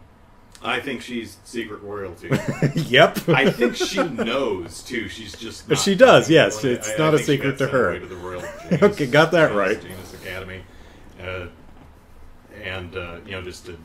[0.63, 2.29] I think she's secret royalty.
[2.75, 3.17] yep.
[3.29, 5.09] I think she knows too.
[5.09, 5.67] She's just.
[5.67, 6.63] Not she does, yes.
[6.63, 7.99] It's I- I not a think secret to her.
[7.99, 9.79] to the Royal Jenis- Okay, got that right.
[9.82, 10.61] Jenis Academy,
[11.21, 11.47] uh,
[12.63, 13.77] and uh, you know just to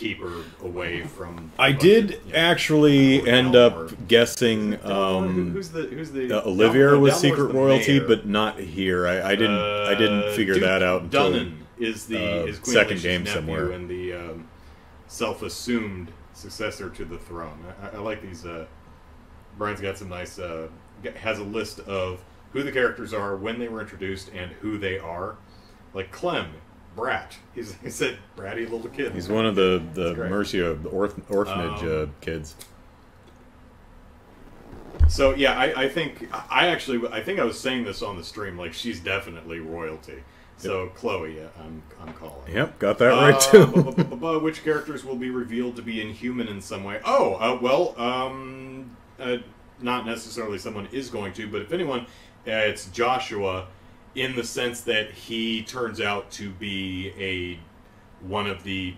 [0.00, 1.52] keep her away from.
[1.58, 3.92] I a bunch did of, you know, actually end Dalmore.
[3.92, 8.08] up guessing Who- um, who's the who's the uh, Olivia Del- was secret royalty, mayor.
[8.08, 9.06] but not here.
[9.06, 9.58] I, I didn't.
[9.58, 11.30] I didn't Uh, figure Duke that out until.
[11.32, 13.70] Dunan is the uh, is Queen second Alicia's game somewhere.
[13.72, 14.48] and the um,
[15.08, 17.58] self-assumed successor to the throne.
[17.82, 18.44] I, I- I like these.
[18.46, 18.66] Uh,
[19.58, 20.38] Brian's got some nice.
[20.38, 20.68] Uh,
[21.16, 22.22] has a list of
[22.52, 25.36] who the characters are, when they were introduced, and who they are.
[25.94, 26.52] Like Clem,
[26.96, 27.36] Brat.
[27.54, 29.12] He's he said bratty little kid.
[29.12, 30.30] He's one of the the That's great.
[30.30, 32.54] Mercia orph- orphanage uh, Um, kids.
[35.08, 38.24] So yeah, I, I think I actually I think I was saying this on the
[38.24, 38.56] stream.
[38.58, 40.22] Like she's definitely royalty.
[40.56, 42.52] So Chloe, yeah, I'm I'm calling.
[42.54, 43.66] Yep, got that right Uh, too.
[43.66, 47.00] bu- bu- bu- bu- which characters will be revealed to be inhuman in some way?
[47.04, 49.38] Oh, uh, well, um, uh,
[49.80, 52.00] not necessarily someone is going to, but if anyone,
[52.46, 53.68] uh, it's Joshua,
[54.14, 57.58] in the sense that he turns out to be a
[58.26, 58.94] one of the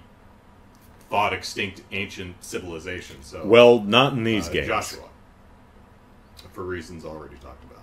[1.10, 3.26] thought extinct ancient civilizations.
[3.26, 4.68] So well, not in these uh, games.
[4.68, 5.08] Joshua,
[6.52, 7.78] for reasons already talked about.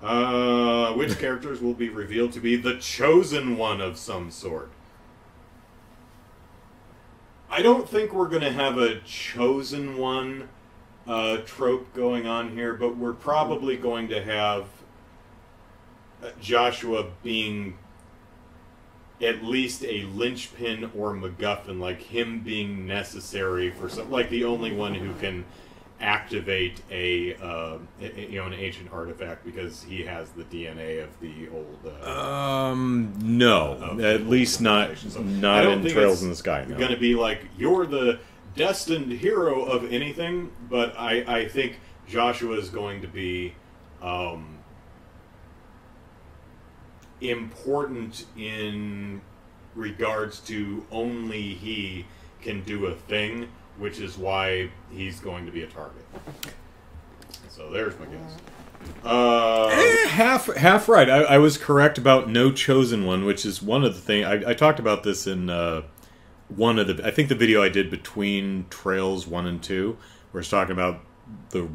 [0.00, 4.70] Uh, which characters will be revealed to be the chosen one of some sort?
[7.50, 10.50] I don't think we're going to have a chosen one
[11.06, 14.66] uh, trope going on here, but we're probably going to have
[16.40, 17.76] Joshua being
[19.20, 24.72] at least a linchpin or MacGuffin, like him being necessary for some, like the only
[24.72, 25.44] one who can
[26.00, 31.08] activate a, uh, a- you know an ancient artifact because he has the DNA of
[31.20, 31.78] the old.
[32.04, 34.96] Uh, Um, no, of at least not.
[34.98, 36.64] So not in Trails in the Sky.
[36.68, 36.78] No.
[36.78, 38.20] Going to be like you're the
[38.54, 43.54] destined hero of anything, but I I think Joshua is going to be.
[44.00, 44.57] Um,
[47.20, 49.20] important in
[49.74, 52.06] regards to only he
[52.40, 53.48] can do a thing,
[53.78, 56.04] which is why he's going to be a target.
[57.48, 58.36] So there's my guess.
[59.04, 61.08] Uh, Eh, half half right.
[61.10, 64.50] I, I was correct about no chosen one, which is one of the things I,
[64.50, 65.82] I talked about this in uh,
[66.48, 67.06] one of the.
[67.06, 69.98] I think the video I did between Trails one and two,
[70.30, 71.00] where it's talking about
[71.50, 71.68] the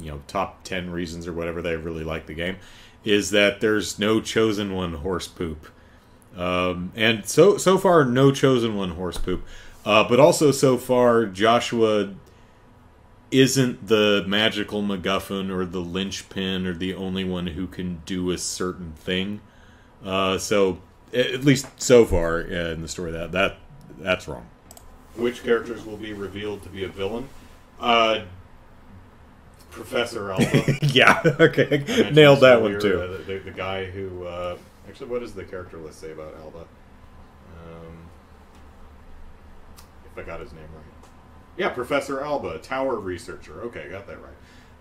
[0.00, 2.56] you know top ten reasons or whatever they really like the game,
[3.04, 5.66] is that there's no chosen one horse poop,
[6.36, 9.44] um, and so so far no chosen one horse poop,
[9.84, 12.14] uh, but also so far Joshua
[13.30, 18.38] isn't the magical MacGuffin or the linchpin or the only one who can do a
[18.38, 19.40] certain thing.
[20.04, 20.78] Uh, so,
[21.12, 23.56] at least so far in the story, that that
[23.98, 24.46] that's wrong.
[25.16, 27.28] which characters will be revealed to be a villain?
[27.80, 28.20] Uh,
[29.74, 30.76] Professor Alba.
[30.86, 33.00] yeah, okay, nailed that one too.
[33.00, 34.56] uh, the, the guy who uh,
[34.88, 36.60] actually, what does the character list say about Alba?
[36.60, 38.08] Um,
[40.06, 40.84] if I got his name right.
[41.56, 43.62] Yeah, Professor Alba, tower researcher.
[43.62, 44.32] Okay, got that right.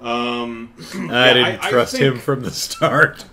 [0.01, 3.25] Um, I yeah, didn't trust think- him from the start.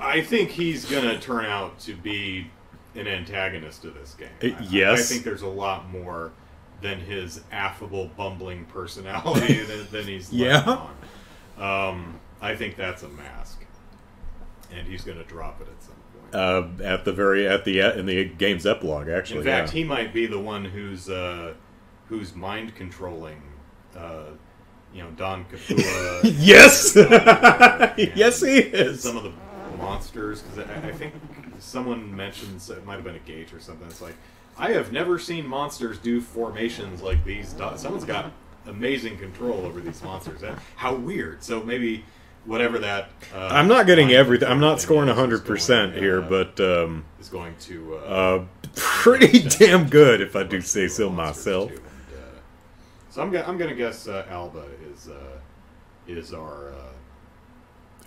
[0.00, 2.50] I think he's gonna turn out to be
[2.94, 4.28] an antagonist to this game.
[4.42, 5.00] Uh, I- yes.
[5.00, 6.32] I think there's a lot more
[6.80, 10.62] than his affable, bumbling personality than, than he's Yeah.
[11.58, 11.90] on.
[11.90, 13.64] Um, I think that's a mask,
[14.72, 16.34] and he's gonna drop it at some point.
[16.80, 19.40] Uh, at the very at the in the game's epilogue, actually.
[19.40, 19.78] In fact, yeah.
[19.78, 21.54] he might be the one who's uh,
[22.08, 23.42] who's mind controlling.
[23.96, 24.24] Uh,
[24.94, 26.20] you know, Don Capua.
[26.24, 26.94] yes,
[28.16, 29.02] yes, he is.
[29.02, 29.32] some of the
[29.76, 31.14] monsters because I, I think
[31.58, 33.86] someone mentions it might have been Agate or something.
[33.88, 34.16] It's like
[34.58, 37.54] I have never seen monsters do formations like these.
[37.76, 38.32] Someone's got
[38.66, 40.40] amazing control over these monsters.
[40.40, 41.42] That- How weird!
[41.44, 42.04] So maybe
[42.44, 43.10] whatever that.
[43.34, 44.48] Uh, I'm not getting everything.
[44.48, 47.96] I'm not scoring is, is 100 percent here, uh, but um, is going to.
[47.96, 48.44] Uh, uh,
[48.74, 51.70] pretty damn good if I do say so myself.
[51.70, 52.20] and, uh,
[53.10, 55.38] so I'm gonna I'm gonna guess uh, Alba is uh,
[56.08, 56.74] is our uh,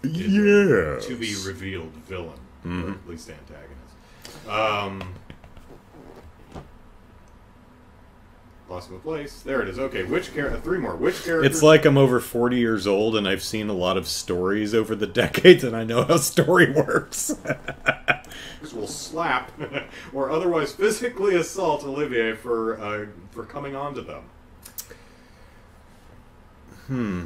[0.04, 1.06] Yes.
[1.06, 2.95] to be revealed villain, or Mhm.
[2.95, 4.47] at least antagonist.
[4.49, 5.14] Um,
[8.72, 9.42] lost place.
[9.42, 9.80] There it is.
[9.80, 10.60] Okay, which character?
[10.60, 10.96] Three more.
[10.96, 11.46] Which character?
[11.46, 14.96] It's like I'm over 40 years old and I've seen a lot of stories over
[14.96, 17.36] the decades and I know how story works.
[18.74, 19.52] will slap
[20.14, 24.24] or otherwise physically assault Olivier for uh, for coming on to them.
[26.88, 27.26] hmm.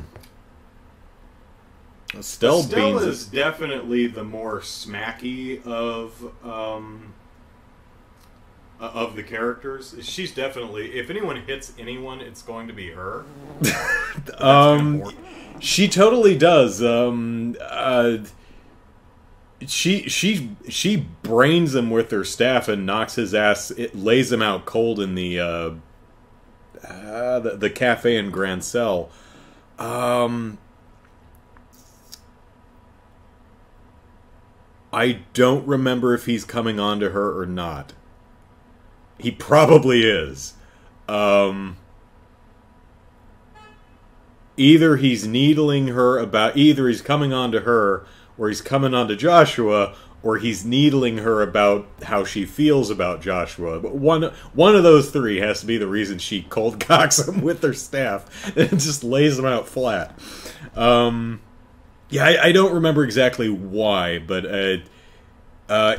[2.14, 7.14] Estelle, Estelle Beans is definitely the more smacky of um,
[8.86, 9.95] uh, of the characters.
[10.01, 13.25] She's definitely if anyone hits anyone, it's going to be her.
[14.38, 15.03] Um,
[15.59, 16.81] she totally does.
[16.83, 18.17] Um, uh,
[19.67, 23.71] she she she brains him with her staff and knocks his ass.
[23.71, 25.71] It lays him out cold in the uh,
[26.88, 29.09] uh, the, the cafe in Grancel.
[29.77, 30.57] Um,
[34.91, 37.93] I don't remember if he's coming on to her or not.
[39.18, 40.53] He probably is.
[41.07, 41.78] Um,
[44.57, 48.05] either he's needling her about either he's coming on to her
[48.38, 53.22] or he's coming on to Joshua or he's needling her about how she feels about
[53.22, 53.80] Joshua.
[53.80, 57.41] But one one of those three has to be the reason she cold cocks him
[57.41, 60.18] with her staff and just lays him out flat.
[60.76, 61.41] Um,
[62.09, 64.78] yeah, I, I don't remember exactly why, but uh,
[65.70, 65.97] uh,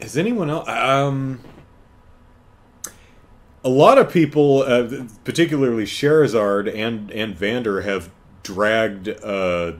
[0.00, 0.68] has anyone else?
[0.68, 1.40] Um,
[3.64, 8.10] a lot of people, uh, particularly Scherazard and and Vander, have
[8.42, 9.72] dragged uh,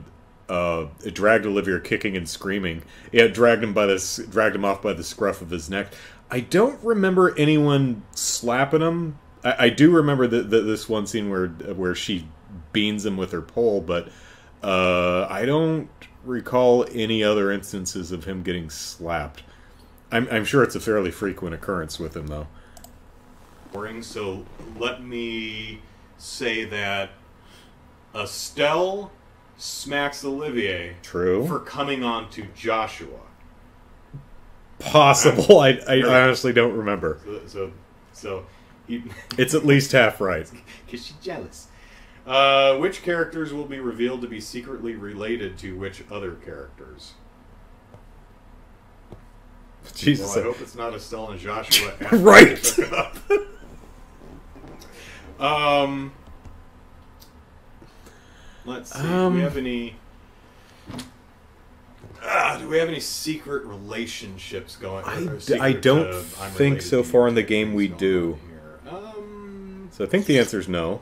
[0.47, 2.83] uh, dragged Olivier kicking and screaming.
[3.11, 5.93] Yeah, dragged him by this, dragged him off by the scruff of his neck.
[6.31, 9.19] I don't remember anyone slapping him.
[9.43, 12.27] I, I do remember the, the, this one scene where where she
[12.73, 14.09] beans him with her pole, but
[14.63, 15.89] uh, I don't
[16.23, 19.43] recall any other instances of him getting slapped.
[20.11, 22.47] I'm, I'm sure it's a fairly frequent occurrence with him, though.
[23.71, 24.01] Boring.
[24.03, 24.45] So
[24.77, 25.81] let me
[26.17, 27.11] say that
[28.15, 29.11] Estelle
[29.57, 31.45] smacks Olivier True.
[31.47, 33.19] for coming on to Joshua.
[34.79, 35.59] Possible.
[35.59, 37.19] I, I honestly don't remember.
[37.25, 37.71] So, so,
[38.13, 38.45] so
[38.87, 39.03] he,
[39.37, 40.49] It's at least half right.
[40.85, 41.67] because she's jealous.
[42.25, 47.13] Uh, which characters will be revealed to be secretly related to which other characters?
[49.95, 50.35] Jesus.
[50.35, 51.93] Well, I hope it's not Estelle and Joshua.
[52.01, 52.77] after Right.
[55.39, 55.59] They hook up.
[55.59, 56.11] um,
[58.65, 59.01] let's see.
[59.01, 59.95] do Um, we have any?
[62.21, 65.05] Ah, do we have any secret relationships going?
[65.05, 66.21] I d- I don't uh,
[66.51, 68.37] think so far in the game we do.
[68.89, 71.01] Um, So I think the answer is no.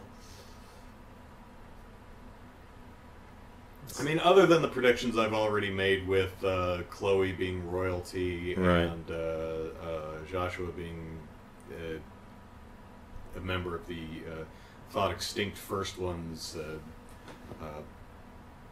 [4.00, 8.82] I mean, other than the predictions I've already made with uh, Chloe being royalty Right.
[8.84, 11.18] and uh, uh, Joshua being
[11.72, 11.98] uh,
[13.38, 14.44] a member of the uh,
[14.90, 17.82] thought extinct first ones uh, uh,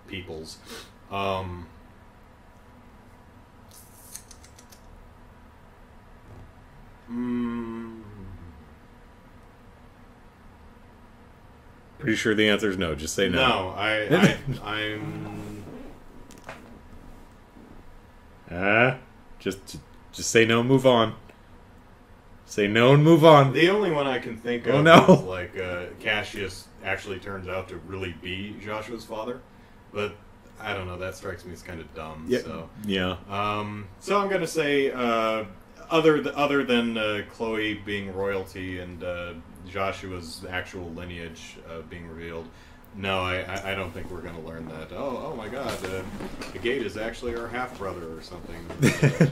[0.07, 0.57] peoples.
[1.11, 1.68] Um,
[7.09, 8.01] mm,
[11.99, 12.93] Pretty sure the answer is no.
[12.93, 13.38] Just say no.
[13.38, 15.63] no, I, I, I'm.
[18.51, 18.97] Ah,
[19.39, 19.78] just
[20.11, 21.16] just say no move on.
[22.46, 23.54] Say no and move on.
[23.54, 25.04] The only one I can think of Oh, no.
[25.16, 29.41] is like uh, Cassius actually turns out to really be Joshua's father,
[29.91, 30.16] but
[30.60, 30.98] I don't know.
[30.98, 32.26] That strikes me as kind of dumb.
[32.30, 32.39] Yeah.
[32.39, 33.18] So, Yeah.
[33.30, 35.46] um, so I'm gonna say uh,
[35.89, 39.34] other th- other than uh, Chloe being royalty and uh,
[39.68, 42.48] Joshua's actual lineage uh, being revealed.
[42.96, 44.93] No, I, I, I don't think we're going to learn that.
[44.93, 46.02] Oh, oh my God, uh,
[46.54, 48.66] the gate is actually our half brother or something.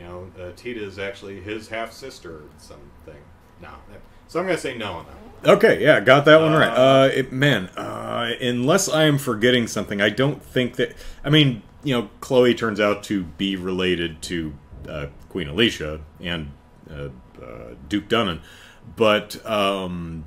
[0.00, 3.20] You know, uh, Tita is actually his half sister or something.
[3.60, 3.68] No.
[4.28, 5.14] So I'm going to say no on that.
[5.46, 5.56] One.
[5.56, 6.68] Okay, yeah, got that one right.
[6.68, 10.94] Uh, Uh, it, man, uh, unless I am forgetting something, I don't think that.
[11.24, 14.54] I mean, you know, Chloe turns out to be related to
[14.88, 16.52] uh, Queen Alicia and
[16.90, 17.08] uh,
[17.42, 18.40] uh, Duke Dunan,
[18.96, 20.26] but um,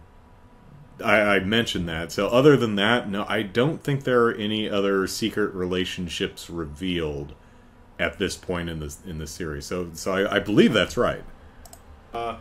[1.04, 2.12] I, I mentioned that.
[2.12, 7.34] So, other than that, no, I don't think there are any other secret relationships revealed
[8.00, 9.66] at this point in the in the series.
[9.66, 11.24] So, so I, I believe that's right.
[12.14, 12.38] Uh,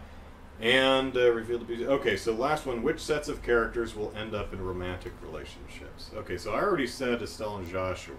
[0.60, 1.86] And uh, reveal the beauty.
[1.86, 2.82] Okay, so last one.
[2.82, 6.10] Which sets of characters will end up in romantic relationships?
[6.14, 8.14] Okay, so I already said Estelle and Joshua.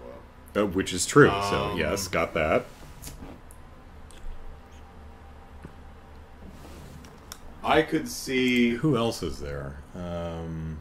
[0.56, 1.28] Uh, which is true.
[1.28, 2.66] so Um, yes, got that.
[7.62, 8.70] I could see.
[8.70, 9.76] Who else is there?
[9.94, 10.78] Um,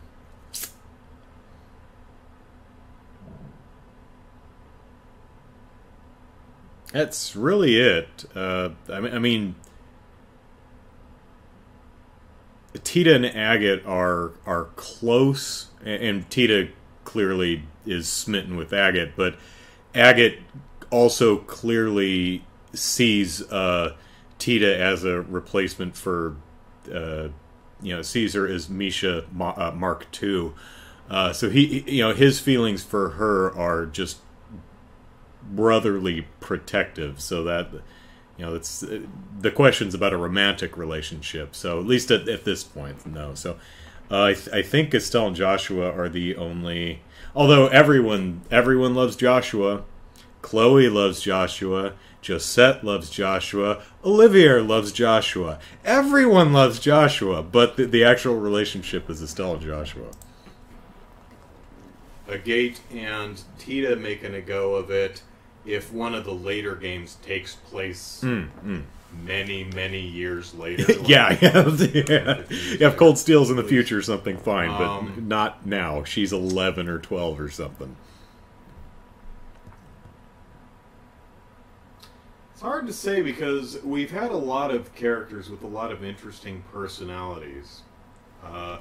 [6.93, 8.25] that's really it.
[8.35, 9.55] Uh, I mean, I mean,
[12.83, 16.69] Tita and Agate are are close, a- and Tita
[17.03, 19.35] clearly is smitten with Agate, but
[19.93, 20.39] Agate
[20.91, 23.95] also clearly sees uh,
[24.39, 26.35] Tita as a replacement for
[26.93, 27.29] uh,
[27.81, 30.51] you know Caesar is Misha Ma- uh, Mark II.
[31.09, 34.17] Uh, so he- you know, his feelings for her are just
[35.49, 37.21] brotherly protective.
[37.21, 37.69] So that
[38.37, 38.83] you know, it's
[39.39, 41.55] the questions about a romantic relationship.
[41.55, 43.35] So at least at, at this point, no.
[43.35, 43.57] So
[44.09, 47.01] uh, I, th- I think Estelle and Joshua are the only.
[47.35, 49.83] Although everyone everyone loves Joshua,
[50.41, 51.93] Chloe loves Joshua.
[52.21, 53.83] Josette loves Joshua.
[54.03, 55.59] Olivier loves Joshua.
[55.83, 60.07] Everyone loves Joshua, but the, the actual relationship is Estelle and Joshua.
[62.29, 65.21] Agate and Tita making a go of it
[65.65, 68.83] if one of the later games takes place Mm, mm.
[69.23, 70.85] many, many years later.
[70.99, 72.43] like- yeah, yeah, yeah.
[72.49, 76.03] Yeah, If Cold Steel's in the future or something, fine, but Um, not now.
[76.03, 77.95] She's 11 or 12 or something.
[82.53, 86.03] It's hard to say because we've had a lot of characters with a lot of
[86.03, 87.81] interesting personalities,
[88.43, 88.77] uh,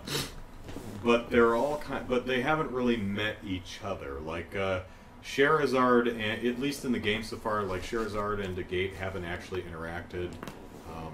[1.05, 2.07] but they're all kind.
[2.09, 4.21] But they haven't really met each other.
[4.21, 4.81] Like uh,
[5.25, 9.63] Scherazard, and at least in the game so far, like Scherazard and Agate haven't actually
[9.63, 10.31] interacted.
[10.95, 11.13] Um,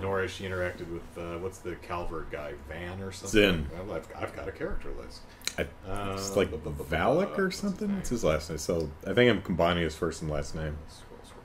[0.00, 3.30] nor has she interacted with uh, what's the Calvard guy, Van or something.
[3.30, 3.66] Zin.
[3.86, 5.20] Well, I've, I've got a character list.
[5.58, 7.94] I, Uh, it's like bu- bu- Valak or something?
[7.96, 8.58] What's his last name?
[8.58, 10.76] So I think I'm combining his first and last name.
[10.88, 11.42] Scroll, scroll,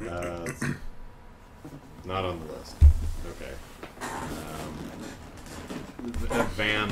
[0.00, 0.10] scroll.
[0.10, 0.46] Uh,
[2.06, 2.74] not on the list.
[3.36, 3.52] Okay.
[4.00, 4.78] Um,
[6.02, 6.88] Van.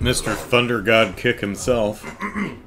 [0.00, 0.34] Mr.
[0.34, 2.04] Thunder God Kick himself.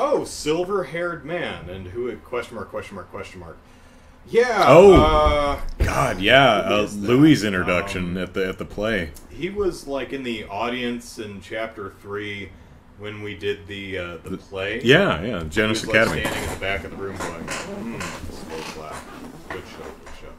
[0.00, 2.14] Oh, silver-haired man, and who?
[2.18, 2.70] Question mark?
[2.70, 3.10] Question mark?
[3.10, 3.58] Question mark?
[4.28, 4.64] Yeah.
[4.68, 4.94] Oh.
[4.94, 6.50] Uh, God, yeah.
[6.58, 6.88] Uh.
[6.94, 9.10] Loewe's introduction Um, at the at the play.
[9.28, 12.50] he was like in the audience in chapter three
[13.00, 14.80] when we did the uh, the play.
[14.84, 15.40] Yeah, yeah.
[15.40, 16.20] Jenis was, like, Academy.
[16.22, 18.00] standing in the back of the room going, hmm,
[18.30, 18.94] slow clap.
[19.48, 20.32] Good show, good show.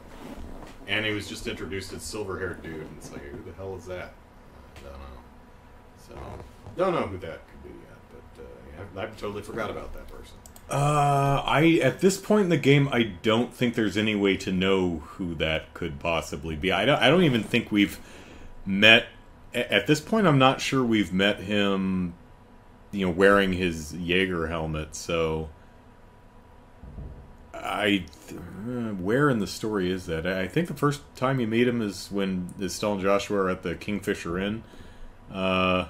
[0.90, 3.76] And he was just introduced as silver haired dude, and it's like, who the hell
[3.76, 4.12] is that?
[4.76, 5.20] I don't know.
[6.08, 6.14] So,
[6.76, 10.08] don't know who that could be yet, but uh, yeah, I totally forgot about that
[10.08, 10.34] person.
[10.68, 14.50] Uh, I at this point in the game, I don't think there's any way to
[14.50, 16.72] know who that could possibly be.
[16.72, 17.00] I don't.
[17.00, 18.00] I don't even think we've
[18.66, 19.06] met.
[19.54, 22.14] At this point, I'm not sure we've met him.
[22.90, 24.96] You know, wearing his Jaeger helmet.
[24.96, 25.50] So,
[27.62, 30.26] I uh, where in the story is that?
[30.26, 33.62] I think the first time you meet him is when Estelle and Joshua are at
[33.62, 34.62] the Kingfisher Inn.
[35.32, 35.86] Uh,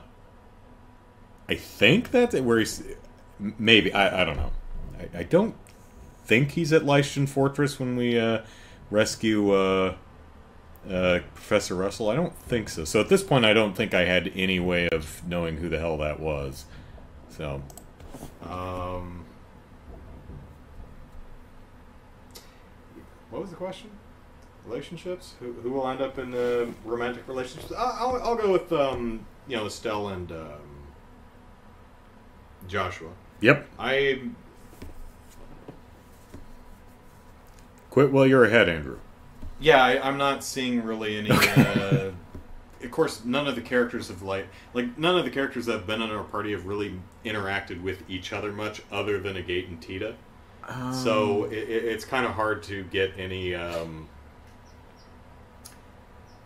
[1.48, 2.82] I think that's where he's
[3.38, 4.52] maybe I, I don't know.
[4.98, 5.54] I, I don't
[6.24, 8.42] think he's at Leiston Fortress when we uh,
[8.90, 9.94] rescue uh,
[10.88, 12.10] uh, Professor Russell.
[12.10, 12.84] I don't think so.
[12.84, 15.78] So at this point, I don't think I had any way of knowing who the
[15.78, 16.64] hell that was.
[17.30, 17.62] So
[18.42, 19.19] Um,
[23.30, 23.90] what was the question?
[24.66, 25.34] Relationships?
[25.40, 27.72] Who, who will end up in uh, romantic relationships?
[27.76, 30.86] I'll, I'll, I'll go with um, you know Estelle and um,
[32.68, 33.10] Joshua.
[33.40, 33.66] yep.
[33.78, 34.20] I
[37.90, 38.98] Quit while you're ahead, Andrew.
[39.58, 41.30] yeah, I, I'm not seeing really any.
[41.30, 42.12] Uh,
[42.82, 45.86] of course, none of the characters have like like none of the characters that have
[45.86, 49.80] been in our party have really interacted with each other much, other than Agate and
[49.82, 50.14] Tita.
[50.92, 54.08] So it, it, it's kind of hard to get any um,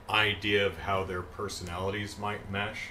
[0.09, 2.91] idea of how their personalities might mesh.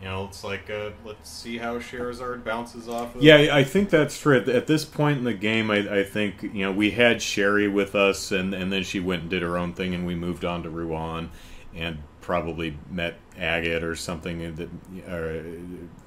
[0.00, 3.14] You know, it's like uh, let's see how Scherazard bounces off.
[3.14, 4.38] of Yeah, I think that's true.
[4.38, 7.94] At, this point in the game, I, I think you know we had Sherry with
[7.94, 10.62] us, and, and then she went and did her own thing, and we moved on
[10.62, 11.28] to Ruan,
[11.74, 14.70] and probably met Agate or something, in that,
[15.06, 15.44] or,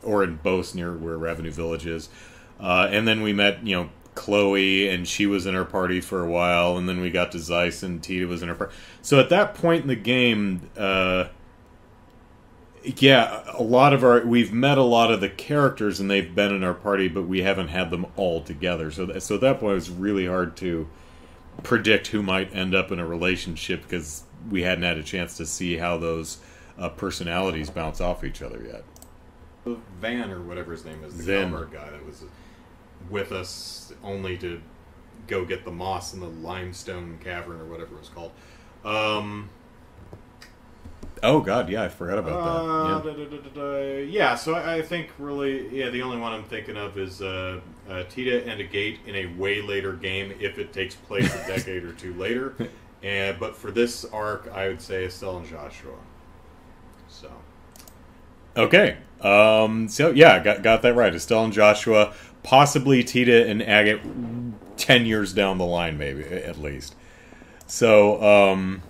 [0.01, 2.09] or in Bose near where Ravennu Village is,
[2.59, 6.24] uh, and then we met you know Chloe, and she was in our party for
[6.24, 8.74] a while, and then we got to Zeiss, and Tita was in her party.
[9.01, 10.70] So at that point in the game.
[10.78, 11.26] Uh,
[12.97, 16.53] yeah, a lot of our we've met a lot of the characters and they've been
[16.53, 18.91] in our party, but we haven't had them all together.
[18.91, 20.89] So that, so at that point, it was really hard to
[21.61, 25.45] predict who might end up in a relationship because we hadn't had a chance to
[25.45, 26.39] see how those
[26.78, 28.84] uh, personalities bounce off each other yet.
[30.01, 31.51] Van or whatever his name is, the Zen.
[31.51, 32.26] Guy that was
[33.10, 34.62] with us only to
[35.28, 38.32] go get the moss in the limestone cavern or whatever it was called.
[38.84, 39.49] Um,
[41.22, 43.16] Oh God, yeah, I forgot about uh, that.
[43.16, 44.04] da, da, da, da.
[44.04, 47.62] yeah, so I, I think really, yeah, the only one I'm thinking of is uh,
[47.89, 51.86] uh, Tita and Agate in a way later game if it takes place a decade
[51.86, 52.56] or two later.
[53.01, 55.95] And but for this arc, I would say Estelle and Joshua.
[57.08, 57.32] So
[58.58, 58.97] Okay.
[59.22, 59.88] Um.
[59.88, 61.14] So yeah, got got that right.
[61.16, 64.01] Estelle and Joshua, possibly Tita and Agate,
[64.77, 66.95] ten years down the line, maybe at least.
[67.67, 68.83] So um,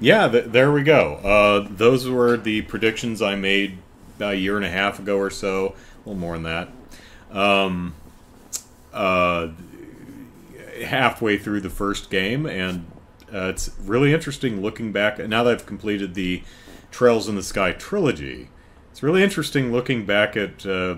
[0.00, 1.14] yeah, th- there we go.
[1.16, 3.78] Uh, those were the predictions I made
[4.16, 6.68] about a year and a half ago or so, a little more than that.
[7.30, 7.94] Um,
[8.92, 9.48] uh,
[10.84, 12.86] halfway through the first game, and
[13.32, 15.18] uh, it's really interesting looking back.
[15.18, 16.42] Now that I've completed the
[16.90, 18.48] Trails in the Sky trilogy,
[18.90, 20.96] it's really interesting looking back at uh,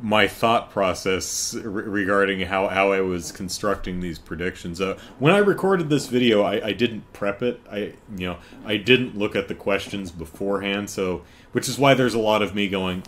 [0.00, 4.80] my thought process re- regarding how, how I was constructing these predictions.
[4.80, 7.60] Uh, when I recorded this video, I, I didn't prep it.
[7.70, 12.14] I you know I didn't look at the questions beforehand, so which is why there's
[12.14, 13.02] a lot of me going,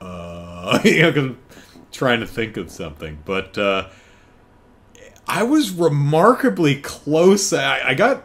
[0.00, 1.36] uh, you know,
[1.90, 3.56] trying to think of something, but.
[3.56, 3.88] Uh,
[5.24, 7.52] I was remarkably close.
[7.52, 8.24] I, I got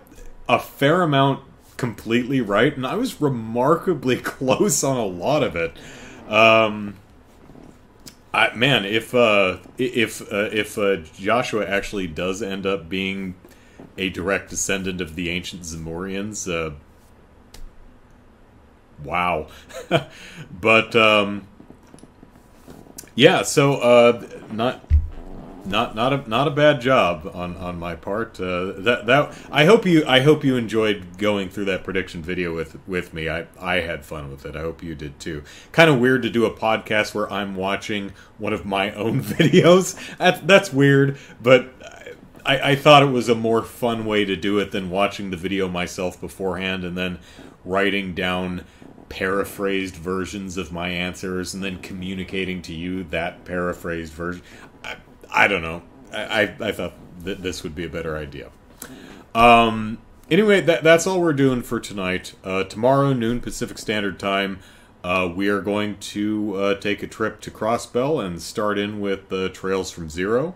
[0.49, 1.43] a fair amount
[1.77, 5.77] completely right, and I was remarkably close on a lot of it.
[6.27, 6.95] Um,
[8.33, 13.35] I, man, if uh, if uh, if uh, Joshua actually does end up being
[13.97, 16.75] a direct descendant of the ancient Zemurians, uh,
[19.03, 19.47] wow.
[20.51, 21.47] but um,
[23.15, 24.86] yeah, so uh, not
[25.67, 28.39] not not a not a bad job on on my part.
[28.39, 32.55] Uh, that that I hope you I hope you enjoyed going through that prediction video
[32.55, 33.29] with with me.
[33.29, 34.55] I I had fun with it.
[34.55, 35.43] I hope you did too.
[35.71, 39.95] Kind of weird to do a podcast where I'm watching one of my own videos.
[40.17, 41.73] That, that's weird, but.
[42.45, 45.35] I, I thought it was a more fun way to do it than watching the
[45.35, 47.19] video myself beforehand and then
[47.65, 48.63] writing down
[49.09, 54.41] paraphrased versions of my answers and then communicating to you that paraphrased version.
[54.83, 54.95] I,
[55.37, 55.83] I don't know.
[56.11, 58.49] I, I, I thought that this would be a better idea.
[59.35, 59.99] Um,
[60.31, 62.33] anyway, that, that's all we're doing for tonight.
[62.43, 64.59] Uh, tomorrow, noon Pacific Standard Time,
[65.03, 69.29] uh, we are going to uh, take a trip to Crossbell and start in with
[69.29, 70.55] the Trails from Zero.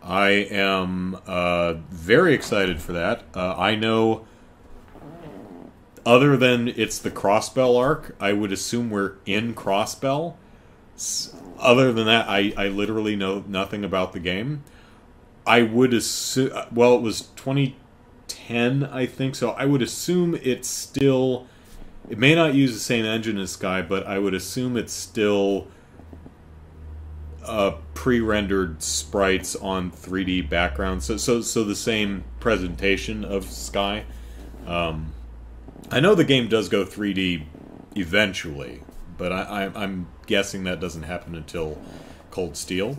[0.00, 3.24] I am uh, very excited for that.
[3.34, 4.26] Uh, I know,
[6.06, 10.36] other than it's the Crossbell arc, I would assume we're in Crossbell.
[11.60, 14.64] Other than that, I, I literally know nothing about the game.
[15.46, 21.46] I would assume, well, it was 2010, I think, so I would assume it's still.
[22.08, 25.68] It may not use the same engine as Sky, but I would assume it's still
[27.44, 31.04] uh, pre-rendered sprites on 3D backgrounds.
[31.04, 34.04] So, so, so the same presentation of Sky.
[34.66, 35.12] Um,
[35.90, 37.44] I know the game does go 3D
[37.96, 38.82] eventually,
[39.20, 41.78] but I, I'm guessing that doesn't happen until
[42.30, 42.96] Cold Steel.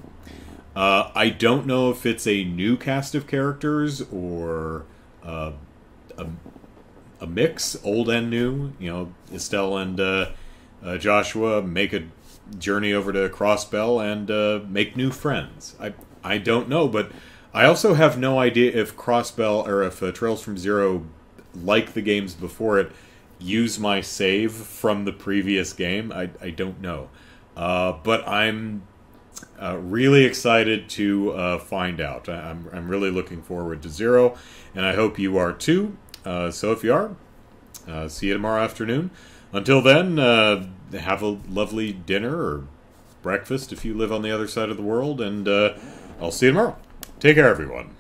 [0.76, 4.86] Uh, I don't know if it's a new cast of characters or
[5.26, 5.54] uh,
[6.20, 6.28] a,
[7.20, 8.72] a mix, old and new.
[8.80, 10.30] You know, Estelle and uh,
[10.84, 12.04] uh, Joshua make a
[12.60, 15.76] journey over to Crossbell and uh, make new friends.
[15.80, 15.94] I
[16.24, 17.12] I don't know, but
[17.52, 21.04] I also have no idea if Crossbell or if uh, Trails from Zero,
[21.56, 22.92] like the games before it,
[23.42, 26.12] use my save from the previous game.
[26.12, 27.10] I I don't know,
[27.56, 28.84] uh, but I'm
[29.62, 32.28] uh, really excited to uh, find out.
[32.28, 34.36] I'm, I'm really looking forward to Zero,
[34.76, 35.98] and I hope you are too.
[36.26, 37.16] Uh, so if you are,
[37.88, 39.12] uh, see you tomorrow afternoon.
[39.54, 42.68] Until then, uh, have a lovely dinner or
[43.22, 45.48] breakfast if you live on the other side of the world, and
[46.20, 46.78] I'll see you tomorrow.
[47.20, 47.96] Take care, everyone.